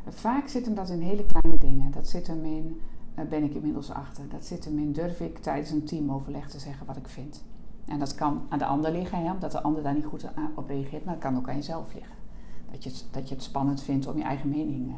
Vaak 0.08 0.48
zit 0.48 0.65
hem 0.65 0.75
dat 0.75 0.89
in 0.89 1.01
hele 1.01 1.25
kleine 1.25 1.60
dingen. 1.60 1.91
Dat 1.91 2.08
zit 2.08 2.27
hem 2.27 2.46
in, 2.46 2.82
eh, 3.15 3.25
ben 3.25 3.44
ik 3.44 3.53
inmiddels 3.53 3.91
achter. 3.91 4.24
Dat 4.29 4.46
zit 4.46 4.65
hem 4.65 4.77
in, 4.77 4.91
durf 4.91 5.20
ik 5.20 5.38
tijdens 5.38 5.72
een 5.72 5.86
teamoverleg 5.86 6.50
te 6.50 6.60
zeggen 6.60 6.86
wat 6.86 6.98
ik 6.98 7.08
vind. 7.08 7.44
En 7.86 8.00
dat 8.00 8.15
kan 8.15 8.41
aan 8.50 8.60
de 8.60 8.65
ander 8.65 8.91
liggen, 8.91 9.24
hè, 9.24 9.32
omdat 9.32 9.51
de 9.51 9.62
ander 9.62 9.84
daar 9.84 9.94
niet 9.94 10.06
goed 10.06 10.25
aan- 10.36 10.51
op 10.56 10.68
reageert. 10.68 11.06
Maar 11.06 11.13
het 11.13 11.24
kan 11.24 11.38
ook 11.38 11.50
aan 11.50 11.56
jezelf 11.56 11.94
liggen. 11.94 12.19
Dat 12.72 12.84
je 12.84 12.90
het, 12.90 13.06
dat 13.12 13.30
je 13.30 13.36
het 13.36 13.44
spannend 13.44 13.82
vindt 13.82 14.08
om 14.08 14.18
je 14.18 14.24
eigen 14.24 14.50
mening 14.50 14.88
eh, 14.88 14.96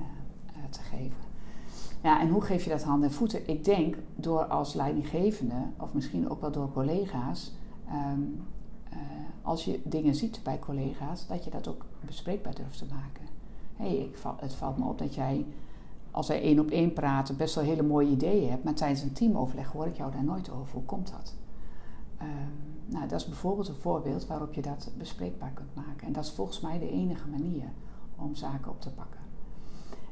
eh, 0.63 0.69
te 0.69 0.81
geven. 0.81 1.29
Ja, 2.03 2.21
en 2.21 2.29
hoe 2.29 2.41
geef 2.41 2.63
je 2.63 2.69
dat 2.69 2.83
handen 2.83 3.09
en 3.09 3.15
voeten? 3.15 3.49
Ik 3.49 3.63
denk 3.63 3.95
door 4.15 4.45
als 4.45 4.73
leidinggevende, 4.73 5.55
of 5.77 5.93
misschien 5.93 6.29
ook 6.29 6.41
wel 6.41 6.51
door 6.51 6.71
collega's, 6.71 7.51
ehm, 7.87 8.21
eh, 8.89 8.97
als 9.41 9.65
je 9.65 9.81
dingen 9.83 10.15
ziet 10.15 10.39
bij 10.43 10.59
collega's, 10.59 11.27
dat 11.27 11.43
je 11.43 11.49
dat 11.49 11.67
ook 11.67 11.85
bespreekbaar 12.05 12.55
durft 12.55 12.77
te 12.77 12.85
maken. 12.85 13.29
Val, 14.13 14.35
het 14.39 14.53
valt 14.53 14.77
me 14.77 14.85
op 14.85 14.97
dat 14.97 15.15
jij, 15.15 15.45
als 16.11 16.27
wij 16.27 16.41
één 16.41 16.59
op 16.59 16.69
één 16.69 16.93
praten, 16.93 17.37
best 17.37 17.55
wel 17.55 17.63
hele 17.63 17.83
mooie 17.83 18.09
ideeën 18.09 18.49
hebt, 18.49 18.63
maar 18.63 18.73
tijdens 18.73 19.01
een 19.01 19.13
teamoverleg 19.13 19.71
hoor 19.71 19.87
ik 19.87 19.97
jou 19.97 20.11
daar 20.11 20.23
nooit 20.23 20.51
over. 20.51 20.73
Hoe 20.73 20.83
komt 20.83 21.11
dat? 21.11 21.33
Ehm, 22.21 22.93
nou, 22.93 23.07
dat 23.07 23.19
is 23.19 23.27
bijvoorbeeld 23.27 23.67
een 23.67 23.75
voorbeeld 23.75 24.27
waarop 24.27 24.53
je 24.53 24.61
dat 24.61 24.91
bespreekbaar 24.97 25.51
kunt 25.53 25.75
maken. 25.75 26.07
En 26.07 26.13
dat 26.13 26.23
is 26.23 26.31
volgens 26.31 26.59
mij 26.59 26.79
de 26.79 26.89
enige 26.89 27.27
manier 27.27 27.63
om 28.15 28.35
zaken 28.35 28.71
op 28.71 28.81
te 28.81 28.89
pakken. 28.89 29.19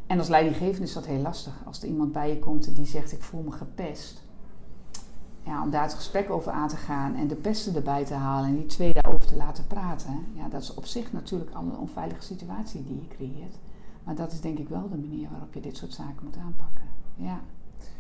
En 0.07 0.19
als 0.19 0.27
leidinggevende 0.27 0.87
is 0.87 0.93
dat 0.93 1.05
heel 1.05 1.21
lastig. 1.21 1.53
Als 1.65 1.81
er 1.81 1.87
iemand 1.87 2.11
bij 2.11 2.29
je 2.29 2.39
komt 2.39 2.75
die 2.75 2.85
zegt: 2.85 3.11
Ik 3.11 3.23
voel 3.23 3.41
me 3.41 3.51
gepest. 3.51 4.23
Ja, 5.43 5.63
om 5.63 5.69
daar 5.69 5.83
het 5.83 5.93
gesprek 5.93 6.29
over 6.29 6.51
aan 6.51 6.67
te 6.67 6.75
gaan 6.75 7.15
en 7.15 7.27
de 7.27 7.35
pesten 7.35 7.75
erbij 7.75 8.05
te 8.05 8.13
halen 8.13 8.49
en 8.49 8.55
die 8.55 8.65
twee 8.65 8.93
daarover 8.93 9.27
te 9.27 9.35
laten 9.35 9.67
praten. 9.67 10.25
Ja, 10.33 10.47
dat 10.47 10.61
is 10.61 10.73
op 10.73 10.85
zich 10.85 11.11
natuurlijk 11.11 11.51
al 11.51 11.63
een 11.63 11.77
onveilige 11.77 12.21
situatie 12.21 12.83
die 12.83 12.95
je 13.01 13.07
creëert. 13.07 13.55
Maar 14.03 14.15
dat 14.15 14.31
is 14.31 14.41
denk 14.41 14.57
ik 14.57 14.69
wel 14.69 14.89
de 14.89 14.97
manier 14.97 15.29
waarop 15.29 15.53
je 15.53 15.59
dit 15.59 15.77
soort 15.77 15.93
zaken 15.93 16.23
moet 16.23 16.37
aanpakken. 16.37 16.85
Ja. 17.15 17.39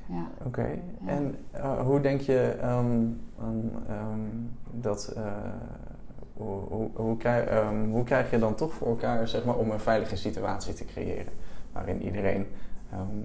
Ja. 0.09 0.27
Oké, 0.45 0.67
Ja. 1.05 1.07
en 1.11 1.35
eh, 1.51 1.79
hoe 1.79 2.01
denk 2.01 2.21
je 2.21 2.39
ehm, 2.61 3.05
aan, 3.39 3.71
ehm, 3.87 4.19
dat. 4.71 5.07
eh, 5.15 5.23
hoe, 6.33 6.59
hoe, 6.69 6.89
hoe, 6.93 7.17
krijg, 7.17 7.45
ehm, 7.45 7.89
hoe 7.89 8.03
krijg 8.03 8.31
je 8.31 8.39
dan 8.39 8.55
toch 8.55 8.73
voor 8.73 8.87
elkaar 8.87 9.27
zeg 9.27 9.45
maar, 9.45 9.55
om 9.55 9.71
een 9.71 9.79
veilige 9.79 10.15
situatie 10.15 10.73
te 10.73 10.85
creëren? 10.85 11.33
Waarin 11.71 12.01
iedereen 12.03 12.47
ehm, 12.91 13.17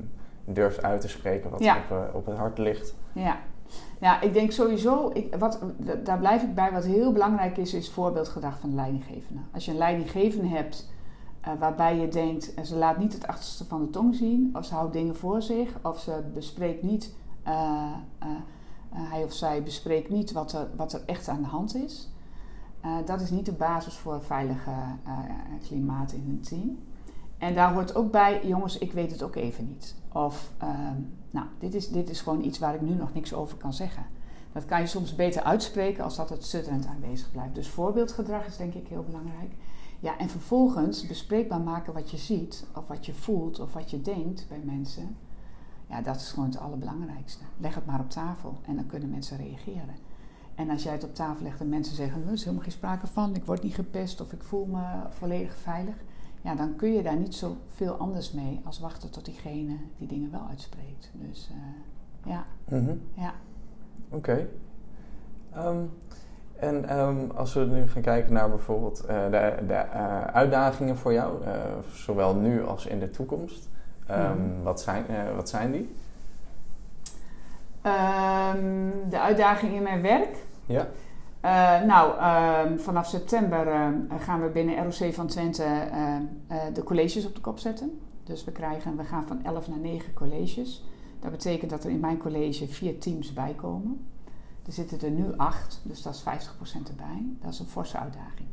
durft 0.44 0.82
uit 0.82 1.00
te 1.00 1.08
spreken 1.08 1.50
wat 1.50 1.62
Ja. 1.64 1.76
op, 1.76 1.90
eh, 1.90 2.14
op 2.14 2.26
het 2.26 2.36
hart 2.36 2.58
ligt. 2.58 2.94
Ja. 3.12 3.36
ja, 4.00 4.20
ik 4.20 4.32
denk 4.32 4.50
sowieso, 4.52 5.10
ik, 5.14 5.34
wat, 5.38 5.60
daar 6.04 6.18
blijf 6.18 6.42
ik 6.42 6.54
bij, 6.54 6.72
wat 6.72 6.84
heel 6.84 7.12
belangrijk 7.12 7.56
is, 7.56 7.74
is 7.74 7.90
voorbeeldgedrag 7.90 8.58
van 8.58 8.70
de 8.70 8.76
leidinggevende. 8.76 9.40
Als 9.52 9.64
je 9.64 9.70
een 9.70 9.78
leidinggevende 9.78 10.48
hebt 10.48 10.90
eh, 11.44 11.52
waarbij 11.58 11.96
je 11.96 12.08
denkt, 12.08 12.54
eh, 12.54 12.64
ze 12.64 12.76
laat 12.76 12.98
niet 12.98 13.12
het 13.12 13.26
achterste 13.26 13.64
van 13.64 13.80
de 13.80 13.90
tong 13.90 14.14
zien, 14.14 14.50
of 14.52 14.64
ze 14.64 14.74
houdt 14.74 14.92
dingen 14.92 15.16
voor 15.16 15.42
zich, 15.42 15.78
of 15.82 16.00
ze 16.00 16.22
bespreekt 16.34 16.82
niet, 16.82 17.14
eh, 17.42 17.92
hij 18.90 19.24
of 19.24 19.32
zij 19.32 19.62
bespreekt 19.62 20.10
niet 20.10 20.32
wat 20.32 20.52
er, 20.52 20.68
wat 20.76 20.92
er 20.92 21.02
echt 21.06 21.28
aan 21.28 21.42
de 21.42 21.48
hand 21.48 21.74
is. 21.74 22.08
Dat 23.04 23.20
is 23.20 23.30
niet 23.30 23.46
de 23.46 23.52
basis 23.52 23.94
voor 23.94 24.14
een 24.14 24.22
veilige 24.22 24.70
klimaat 25.62 26.12
in 26.12 26.24
een 26.28 26.40
team. 26.40 26.78
En 27.38 27.54
daar 27.54 27.72
hoort 27.72 27.94
ook 27.94 28.10
bij, 28.10 28.46
jongens, 28.46 28.78
ik 28.78 28.92
weet 28.92 29.10
het 29.10 29.22
ook 29.22 29.34
even 29.34 29.66
niet. 29.66 29.94
Of, 30.12 30.52
ehm, 30.58 31.00
nou, 31.30 31.46
dit 31.58 31.74
is, 31.74 31.88
dit 31.88 32.10
is 32.10 32.20
gewoon 32.20 32.44
iets 32.44 32.58
waar 32.58 32.74
ik 32.74 32.80
nu 32.80 32.94
nog 32.94 33.14
niks 33.14 33.34
over 33.34 33.56
kan 33.56 33.72
zeggen. 33.72 34.06
Dat 34.52 34.64
kan 34.64 34.80
je 34.80 34.86
soms 34.86 35.14
beter 35.14 35.42
uitspreken 35.42 36.04
als 36.04 36.16
dat 36.16 36.28
het 36.28 36.44
stutterend 36.44 36.86
aanwezig 36.86 37.30
blijft. 37.30 37.54
Dus 37.54 37.68
voorbeeldgedrag 37.68 38.46
is 38.46 38.56
denk 38.56 38.74
ik 38.74 38.88
heel 38.88 39.04
belangrijk. 39.04 39.52
Ja, 40.04 40.18
en 40.18 40.28
vervolgens 40.28 41.06
bespreekbaar 41.06 41.60
maken 41.60 41.92
wat 41.92 42.10
je 42.10 42.16
ziet, 42.16 42.66
of 42.76 42.88
wat 42.88 43.06
je 43.06 43.14
voelt, 43.14 43.60
of 43.60 43.72
wat 43.72 43.90
je 43.90 44.02
denkt 44.02 44.46
bij 44.48 44.60
mensen. 44.64 45.16
Ja, 45.86 46.00
dat 46.02 46.16
is 46.16 46.30
gewoon 46.32 46.48
het 46.48 46.58
allerbelangrijkste. 46.58 47.44
Leg 47.58 47.74
het 47.74 47.86
maar 47.86 48.00
op 48.00 48.10
tafel 48.10 48.58
en 48.66 48.76
dan 48.76 48.86
kunnen 48.86 49.10
mensen 49.10 49.36
reageren. 49.36 49.94
En 50.54 50.70
als 50.70 50.82
jij 50.82 50.92
het 50.92 51.04
op 51.04 51.14
tafel 51.14 51.42
legt 51.44 51.60
en 51.60 51.68
mensen 51.68 51.96
zeggen, 51.96 52.26
er 52.26 52.32
is 52.32 52.40
helemaal 52.44 52.62
geen 52.62 52.72
sprake 52.72 53.06
van, 53.06 53.34
ik 53.34 53.44
word 53.44 53.62
niet 53.62 53.74
gepest 53.74 54.20
of 54.20 54.32
ik 54.32 54.42
voel 54.42 54.66
me 54.66 54.82
volledig 55.10 55.56
veilig. 55.56 55.94
Ja, 56.42 56.54
dan 56.54 56.76
kun 56.76 56.92
je 56.92 57.02
daar 57.02 57.16
niet 57.16 57.34
zoveel 57.34 57.94
anders 57.94 58.32
mee 58.32 58.60
als 58.64 58.78
wachten 58.78 59.10
tot 59.10 59.24
diegene 59.24 59.76
die 59.98 60.08
dingen 60.08 60.30
wel 60.30 60.46
uitspreekt. 60.48 61.10
Dus 61.12 61.50
eh, 61.50 62.30
ja, 62.30 62.46
Mhm. 62.68 62.96
ja. 63.14 63.34
Oké. 64.08 64.48
Ehm, 65.52 65.84
en 66.56 66.88
ehm, 66.88 67.30
als 67.36 67.54
we 67.54 67.60
nu 67.60 67.88
gaan 67.88 68.02
kijken 68.02 68.32
naar 68.32 68.48
bijvoorbeeld 68.48 69.04
eh, 69.04 69.24
de, 69.30 69.54
de 69.66 69.74
eh, 69.74 70.24
uitdagingen 70.24 70.96
voor 70.96 71.12
jou, 71.12 71.44
eh, 71.44 71.52
zowel 71.92 72.34
nu 72.34 72.66
als 72.66 72.86
in 72.86 72.98
de 72.98 73.10
toekomst, 73.10 73.68
ehm, 74.06 74.20
Mhm. 74.30 74.62
wat, 74.62 74.80
zijn, 74.80 75.04
wat 75.36 75.48
zijn 75.48 75.72
die? 75.72 75.94
Ehm, 77.82 78.90
de 79.08 79.20
uitdaging 79.20 79.74
in 79.74 79.82
mijn 79.82 80.02
werk. 80.02 80.36
Ja. 80.66 80.86
Nou, 81.86 82.12
vanaf 82.78 83.06
september 83.06 83.66
gaan 84.18 84.42
we 84.42 84.48
binnen 84.48 84.84
ROC 84.84 85.14
van 85.14 85.26
Twente 85.26 85.64
de 86.72 86.82
colleges 86.82 87.26
op 87.26 87.34
de 87.34 87.40
kop 87.40 87.58
zetten. 87.58 88.00
Dus 88.24 88.44
we, 88.44 88.52
krijgen, 88.52 88.96
we 88.96 89.04
gaan 89.04 89.26
van 89.26 89.44
11 89.44 89.68
naar 89.68 89.78
9 89.78 90.12
colleges. 90.12 90.84
Dat 91.20 91.30
betekent 91.30 91.70
dat 91.70 91.84
er 91.84 91.90
in 91.90 92.00
mijn 92.00 92.18
college 92.18 92.68
vier 92.68 92.98
teams 92.98 93.32
bij 93.32 93.54
komen. 93.56 94.06
Er 94.66 94.72
zitten 94.72 95.00
er 95.00 95.10
nu 95.10 95.36
acht, 95.36 95.80
dus 95.82 96.02
dat 96.02 96.14
is 96.14 96.22
50% 96.22 96.88
erbij. 96.88 97.26
Dat 97.40 97.52
is 97.52 97.58
een 97.58 97.66
forse 97.66 97.98
uitdaging. 97.98 98.48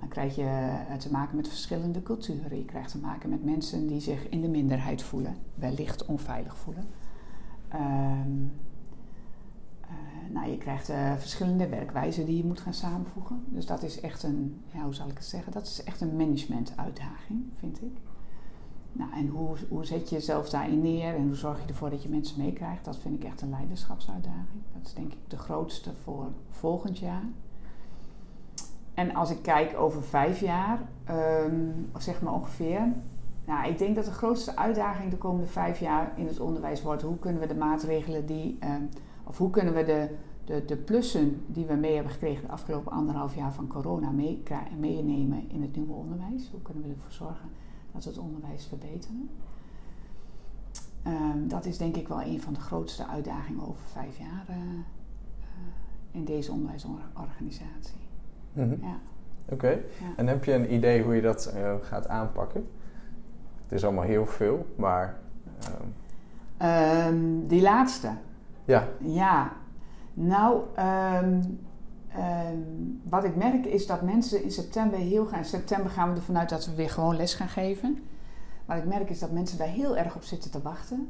Dan 0.00 0.08
krijg 0.08 0.36
je 0.36 0.82
eh, 0.88 0.96
te 0.96 1.10
maken 1.10 1.36
met 1.36 1.48
verschillende 1.48 2.02
culturen. 2.02 2.58
Je 2.58 2.64
krijgt 2.64 2.90
te 2.90 2.98
maken 2.98 3.30
met 3.30 3.44
mensen 3.44 3.86
die 3.86 4.00
zich 4.00 4.28
in 4.28 4.40
de 4.40 4.48
minderheid 4.48 5.02
voelen, 5.02 5.36
wellicht 5.54 6.04
onveilig 6.04 6.56
voelen. 6.56 6.86
Ehm, 7.68 8.44
eh, 9.80 10.32
nou, 10.32 10.50
je 10.50 10.58
krijgt 10.58 10.88
eh, 10.88 11.14
verschillende 11.16 11.68
werkwijzen 11.68 12.26
die 12.26 12.36
je 12.36 12.44
moet 12.44 12.60
gaan 12.60 12.74
samenvoegen. 12.74 13.44
Dus 13.48 13.66
dat 13.66 13.82
is 13.82 14.00
echt 14.00 14.22
een, 14.22 14.60
ja, 14.72 14.82
hoe 14.82 14.94
zal 14.94 15.08
ik 15.08 15.16
het 15.16 15.26
zeggen? 15.26 15.52
Dat 15.52 15.66
is 15.66 15.84
echt 15.84 16.00
een 16.00 16.16
managementuitdaging, 16.16 17.44
vind 17.54 17.82
ik. 17.82 17.96
Nou, 18.98 19.12
en 19.12 19.28
hoe, 19.28 19.56
hoe 19.68 19.84
zet 19.84 20.08
je 20.08 20.14
jezelf 20.14 20.48
daarin 20.48 20.82
neer 20.82 21.14
en 21.14 21.26
hoe 21.26 21.34
zorg 21.34 21.60
je 21.62 21.68
ervoor 21.68 21.90
dat 21.90 22.02
je 22.02 22.08
mensen 22.08 22.42
meekrijgt? 22.42 22.84
Dat 22.84 22.96
vind 22.96 23.14
ik 23.14 23.24
echt 23.24 23.40
een 23.40 23.50
leiderschapsuitdaging. 23.50 24.62
Dat 24.72 24.86
is 24.86 24.94
denk 24.94 25.12
ik 25.12 25.18
de 25.28 25.38
grootste 25.38 25.90
voor 26.02 26.26
volgend 26.50 26.98
jaar. 26.98 27.22
En 28.94 29.14
als 29.14 29.30
ik 29.30 29.42
kijk 29.42 29.78
over 29.78 30.02
vijf 30.02 30.40
jaar, 30.40 30.80
ehm, 31.04 31.70
zeg 31.98 32.22
maar 32.22 32.32
ongeveer. 32.32 32.92
Nou, 33.44 33.68
ik 33.68 33.78
denk 33.78 33.94
dat 33.94 34.04
de 34.04 34.10
grootste 34.10 34.56
uitdaging 34.56 35.10
de 35.10 35.16
komende 35.16 35.46
vijf 35.46 35.80
jaar 35.80 36.12
in 36.16 36.26
het 36.26 36.40
onderwijs 36.40 36.82
wordt: 36.82 37.02
hoe 37.02 37.18
kunnen 37.18 37.40
we 37.40 37.46
de 37.46 37.54
maatregelen 37.54 38.26
die, 38.26 38.56
ehm, 38.60 38.82
of 39.24 39.38
hoe 39.38 39.50
kunnen 39.50 39.74
we 39.74 39.84
de, 39.84 40.14
de, 40.44 40.64
de 40.64 40.76
plussen 40.76 41.42
die 41.46 41.66
we 41.66 41.74
mee 41.74 41.94
hebben 41.94 42.12
gekregen 42.12 42.46
de 42.46 42.52
afgelopen 42.52 42.92
anderhalf 42.92 43.34
jaar 43.34 43.52
van 43.52 43.66
corona 43.66 44.10
mee, 44.10 44.42
meenemen 44.78 45.50
in 45.50 45.62
het 45.62 45.76
nieuwe 45.76 45.92
onderwijs? 45.92 46.50
Hoe 46.50 46.62
kunnen 46.62 46.82
we 46.82 46.88
ervoor 46.88 47.12
zorgen 47.12 47.48
dat 47.96 48.04
we 48.04 48.10
het 48.20 48.28
onderwijs 48.28 48.66
verbeteren? 48.66 49.30
Ehm, 51.02 51.48
dat 51.48 51.64
is 51.64 51.78
denk 51.78 51.96
ik 51.96 52.08
wel 52.08 52.22
een 52.22 52.40
van 52.42 52.52
de 52.52 52.60
grootste 52.60 53.06
uitdagingen 53.06 53.68
over 53.68 53.86
vijf 53.92 54.18
jaar 54.18 54.44
eh, 54.48 54.54
eh, 54.56 54.60
in 56.10 56.24
deze 56.24 56.52
onderwijsorganisatie. 56.52 58.00
Mhm. 58.52 58.74
Ja. 58.80 58.98
Oké. 59.48 59.68
Ja. 59.68 59.80
En 60.16 60.26
heb 60.26 60.44
je 60.44 60.52
een 60.52 60.72
idee 60.74 61.02
hoe 61.02 61.14
je 61.14 61.20
dat 61.22 61.46
eh, 61.46 61.74
gaat 61.80 62.08
aanpakken? 62.08 62.68
Het 63.62 63.72
is 63.72 63.84
allemaal 63.84 64.04
heel 64.04 64.26
veel, 64.26 64.66
maar 64.76 65.18
ehm, 65.60 65.86
Ehm, 66.56 67.46
die 67.46 67.62
laatste. 67.62 68.10
ja. 68.64 68.88
Ja, 68.98 69.52
nou, 70.14 70.62
eh, 72.16 72.36
Ehm, 72.46 72.58
wat 73.08 73.24
ik 73.24 73.36
merk 73.36 73.66
is 73.66 73.86
dat 73.86 74.02
mensen 74.02 74.42
in 74.42 74.50
september 74.50 74.98
heel 74.98 75.24
graag... 75.24 75.38
In 75.38 75.44
september 75.44 75.90
gaan 75.90 76.10
we 76.10 76.16
ervan 76.16 76.38
uit 76.38 76.48
dat 76.48 76.66
we 76.66 76.74
weer 76.74 76.90
gewoon 76.90 77.16
les 77.16 77.34
gaan 77.34 77.48
geven. 77.48 77.98
Wat 78.64 78.76
ik 78.76 78.84
merk 78.84 79.10
is 79.10 79.18
dat 79.18 79.30
mensen 79.30 79.58
daar 79.58 79.68
heel 79.68 79.96
erg 79.96 80.16
op 80.16 80.22
zitten 80.22 80.50
te 80.50 80.62
wachten. 80.62 81.08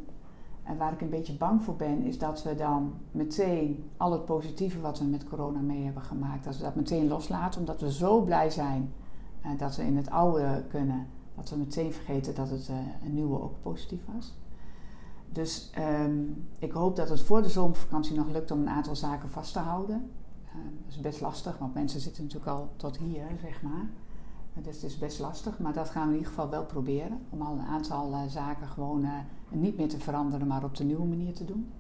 En 0.63 0.77
waar 0.77 0.93
ik 0.93 1.01
een 1.01 1.11
beetje 1.11 1.37
bang 1.37 1.63
voor 1.63 1.77
ben, 1.77 2.03
is 2.03 2.19
dat 2.19 2.43
we 2.43 2.55
dan 2.55 2.95
meteen 3.11 3.91
al 3.97 4.13
het 4.13 4.25
positieve 4.25 4.81
wat 4.81 4.99
we 4.99 5.05
met 5.05 5.29
corona 5.29 5.61
mee 5.61 5.85
hebben 5.85 6.03
gemaakt, 6.03 6.45
dat 6.45 6.57
we 6.57 6.63
dat 6.63 6.75
meteen 6.75 7.09
loslaten, 7.09 7.61
omdat 7.61 7.81
we 7.81 7.93
zo 7.93 8.21
blij 8.21 8.51
zijn 8.51 8.93
uh, 9.45 9.59
dat 9.59 9.77
we 9.77 9.83
in 9.83 9.97
het 9.97 10.11
oude 10.11 10.65
kunnen, 10.69 11.07
dat 11.35 11.51
we 11.51 11.57
meteen 11.57 11.93
vergeten 11.93 12.35
dat 12.35 12.51
het 12.51 12.71
een 13.05 13.15
nieuwe 13.15 13.43
ook 13.43 13.55
positief 13.63 14.01
was. 14.15 14.35
Dus 15.33 15.71
um, 15.79 16.47
ik 16.59 16.73
hoop 16.73 16.97
dat 16.97 17.09
het 17.09 17.23
voor 17.23 17.43
de 17.43 17.49
zomervakantie 17.49 18.17
nog 18.17 18.29
lukt 18.29 18.51
om 18.51 18.61
een 18.61 18.69
aantal 18.69 18.97
zaken 18.97 19.29
vast 19.29 19.53
te 19.53 19.59
houden. 19.59 20.11
Uh, 20.57 20.63
dat 20.85 20.95
is 20.95 21.01
best 21.01 21.21
lastig, 21.21 21.59
want 21.59 21.75
mensen 21.75 22.01
zitten 22.01 22.23
natuurlijk 22.23 22.51
al 22.51 22.69
tot 22.77 22.97
hier, 22.97 23.25
zeg 23.41 23.63
maar. 23.63 23.89
Dus 24.63 24.75
het 24.75 24.85
is 24.85 24.99
best 24.99 25.21
lastig, 25.21 25.59
maar 25.59 25.73
dat 25.73 25.91
gaan 25.91 26.03
we 26.03 26.13
in 26.13 26.19
ieder 26.19 26.33
geval 26.33 26.51
wel 26.51 26.65
proberen. 26.65 27.21
Om 27.31 27.43
al 27.43 27.53
een 27.53 27.67
aantal 27.67 28.11
uh, 28.11 28.21
zaken 28.29 28.69
gewoon 28.69 29.07
niet 29.49 29.77
meer 29.77 29.89
te 29.89 29.99
veranderen, 29.99 30.47
maar 30.47 30.65
op 30.65 30.77
de 30.77 30.85
nieuwe 30.85 31.07
manier 31.07 31.35
te 31.35 31.45
doen. 31.45 31.73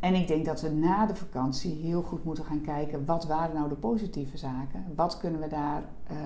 En 0.00 0.14
ik 0.14 0.28
denk 0.28 0.44
dat 0.44 0.60
we 0.60 0.70
na 0.70 1.06
de 1.06 1.14
vakantie 1.14 1.74
heel 1.74 2.02
goed 2.02 2.24
moeten 2.24 2.44
gaan 2.44 2.60
kijken 2.60 3.04
wat 3.04 3.24
waren 3.24 3.54
nou 3.54 3.68
de 3.68 3.74
positieve 3.74 4.36
zaken. 4.36 4.84
Wat 4.94 5.18
kunnen 5.18 5.40
we, 5.40 5.48
daar, 5.48 5.82
uh, 6.10 6.18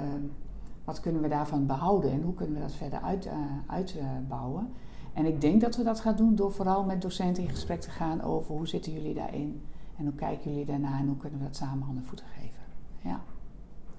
wat 0.84 1.00
kunnen 1.00 1.22
we 1.22 1.28
daarvan 1.28 1.66
behouden 1.66 2.10
en 2.10 2.22
hoe 2.22 2.34
kunnen 2.34 2.54
we 2.54 2.60
dat 2.60 2.72
verder 2.74 3.00
uit, 3.00 3.28
uitbouwen. 3.66 4.72
en 5.12 5.26
ik 5.26 5.40
denk 5.40 5.60
dat 5.60 5.76
we 5.76 5.82
dat 5.82 6.00
gaan 6.00 6.16
doen 6.16 6.34
door 6.34 6.52
vooral 6.52 6.84
met 6.84 7.02
docenten 7.02 7.42
in 7.42 7.48
gesprek 7.48 7.80
te 7.80 7.90
gaan 7.90 8.22
over 8.22 8.54
hoe 8.54 8.68
zitten 8.68 8.92
jullie 8.92 9.14
daarin. 9.14 9.62
En 9.98 10.04
hoe 10.04 10.14
kijken 10.14 10.50
jullie 10.50 10.66
daarna 10.66 10.98
en 10.98 11.06
hoe 11.06 11.16
kunnen 11.16 11.38
we 11.38 11.44
dat 11.44 11.56
samen 11.56 11.82
handen 11.82 12.04
voeten 12.04 12.26
geven. 12.26 12.60
Ja. 13.00 13.20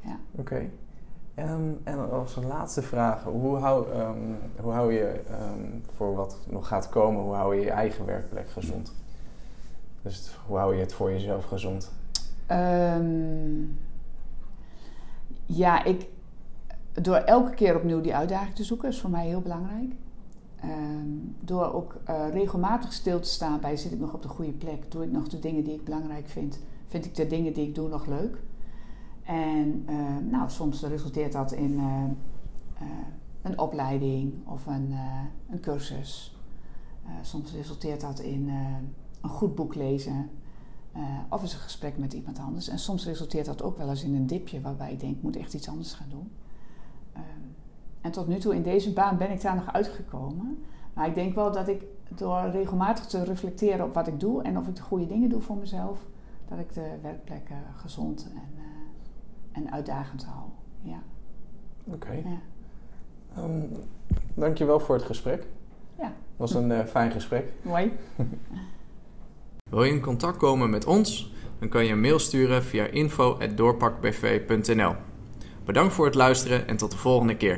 ja. 0.01 0.19
Oké. 0.31 0.41
Okay. 0.41 0.71
Um, 1.35 1.79
en 1.83 2.11
als 2.11 2.35
laatste 2.35 2.81
vraag, 2.81 3.23
hoe 3.23 3.57
hou, 3.57 3.95
um, 3.95 4.37
hoe 4.61 4.71
hou 4.71 4.93
je 4.93 5.21
um, 5.31 5.83
voor 5.95 6.15
wat 6.15 6.37
nog 6.49 6.67
gaat 6.67 6.89
komen, 6.89 7.23
hoe 7.23 7.33
hou 7.33 7.55
je 7.55 7.61
je 7.61 7.71
eigen 7.71 8.05
werkplek 8.05 8.49
gezond? 8.49 8.93
Dus 10.01 10.37
hoe 10.47 10.57
hou 10.57 10.75
je 10.75 10.81
het 10.81 10.93
voor 10.93 11.11
jezelf 11.11 11.45
gezond? 11.45 11.91
ja, 15.45 15.83
ik, 15.83 16.07
door 16.93 17.15
elke 17.15 17.53
keer 17.53 17.75
opnieuw 17.75 18.01
die 18.01 18.15
uitdaging 18.15 18.55
te 18.55 18.63
zoeken 18.63 18.89
is 18.89 18.99
voor 18.99 19.09
mij 19.09 19.27
heel 19.27 19.41
belangrijk. 19.41 19.91
Door 21.39 21.73
ook 21.73 21.97
uh, 22.09 22.29
regelmatig 22.31 22.93
stil 22.93 23.19
te 23.19 23.29
staan 23.29 23.59
bij 23.59 23.77
zit 23.77 23.91
ik 23.91 23.99
nog 23.99 24.13
op 24.13 24.21
de 24.21 24.27
goede 24.27 24.51
plek, 24.51 24.91
doe 24.91 25.03
ik 25.03 25.11
nog 25.11 25.27
de 25.27 25.39
dingen 25.39 25.63
die 25.63 25.73
ik 25.73 25.83
belangrijk 25.83 26.27
vind, 26.27 26.59
vind 26.87 27.05
ik 27.05 27.15
de 27.15 27.27
dingen 27.27 27.53
die 27.53 27.67
ik 27.67 27.75
doe 27.75 27.89
nog 27.89 28.05
leuk. 28.05 28.41
En 29.23 29.85
uh, 29.89 30.17
nou, 30.29 30.49
soms 30.49 30.81
resulteert 30.81 31.31
dat 31.31 31.51
in 31.51 31.71
uh, 31.71 32.03
uh, 32.81 32.87
een 33.41 33.59
opleiding 33.59 34.47
of 34.47 34.65
een, 34.65 34.93
een 35.49 35.59
cursus. 35.59 36.37
soms 37.21 37.51
resulteert 37.51 38.01
dat 38.01 38.19
in 38.19 38.49
een 39.21 39.29
goed 39.29 39.55
boek 39.55 39.75
lezen. 39.75 40.29
of 41.29 41.41
eens 41.41 41.53
een 41.53 41.59
gesprek 41.59 41.97
met 41.97 42.13
iemand 42.13 42.39
anders. 42.39 42.67
En 42.67 42.79
soms 42.79 43.05
resulteert 43.05 43.45
dat 43.45 43.61
ook 43.61 43.77
wel 43.77 43.89
eens 43.89 44.03
in 44.03 44.15
een 44.15 44.27
dipje 44.27 44.61
waarbij 44.61 44.91
ik 44.91 44.99
denk, 44.99 45.15
ik 45.15 45.23
moet 45.23 45.35
echt 45.35 45.53
iets 45.53 45.69
anders 45.69 45.93
gaan 45.93 46.09
doen. 46.09 46.31
En 48.01 48.11
tot 48.11 48.27
nu 48.27 48.37
toe 48.37 48.55
in 48.55 48.63
deze 48.63 48.93
baan 48.93 49.17
ben 49.17 49.31
ik 49.31 49.41
daar 49.41 49.55
nog 49.55 49.73
uitgekomen. 49.73 50.63
Maar 50.93 51.07
ik 51.07 51.15
denk 51.15 51.35
wel 51.35 51.51
dat 51.51 51.67
ik 51.67 51.83
door 52.15 52.49
regelmatig 52.51 53.05
te 53.05 53.23
reflecteren 53.23 53.85
op 53.85 53.93
wat 53.93 54.07
ik 54.07 54.19
doe 54.19 54.43
en 54.43 54.57
of 54.57 54.67
ik 54.67 54.75
de 54.75 54.81
goede 54.81 55.05
dingen 55.05 55.29
doe 55.29 55.41
voor 55.41 55.57
mezelf, 55.57 55.99
dat 56.47 56.59
ik 56.59 56.73
de 56.73 56.91
werkplek 57.01 57.49
gezond 57.75 58.27
en 58.33 58.59
en 59.51 59.71
uitdagend 59.71 60.25
houden. 60.25 60.55
Ja. 60.81 61.01
Oké. 61.83 61.95
Okay. 61.95 62.23
Ja. 62.25 62.39
Um, 63.43 63.69
dankjewel 64.33 64.79
voor 64.79 64.95
het 64.95 65.05
gesprek. 65.05 65.45
Ja. 65.97 66.05
Het 66.05 66.37
was 66.37 66.53
een 66.53 66.69
uh, 66.69 66.85
fijn 66.85 67.11
gesprek. 67.11 67.51
Mooi. 67.61 67.91
Wil 69.69 69.83
je 69.83 69.91
in 69.91 70.01
contact 70.01 70.37
komen 70.37 70.69
met 70.69 70.85
ons? 70.85 71.33
Dan 71.59 71.69
kan 71.69 71.85
je 71.85 71.91
een 71.91 72.01
mail 72.01 72.19
sturen 72.19 72.63
via 72.63 72.85
info.doorpakbv.nl 72.85 74.95
Bedankt 75.65 75.93
voor 75.93 76.05
het 76.05 76.15
luisteren 76.15 76.67
en 76.67 76.77
tot 76.77 76.91
de 76.91 76.97
volgende 76.97 77.37
keer. 77.37 77.57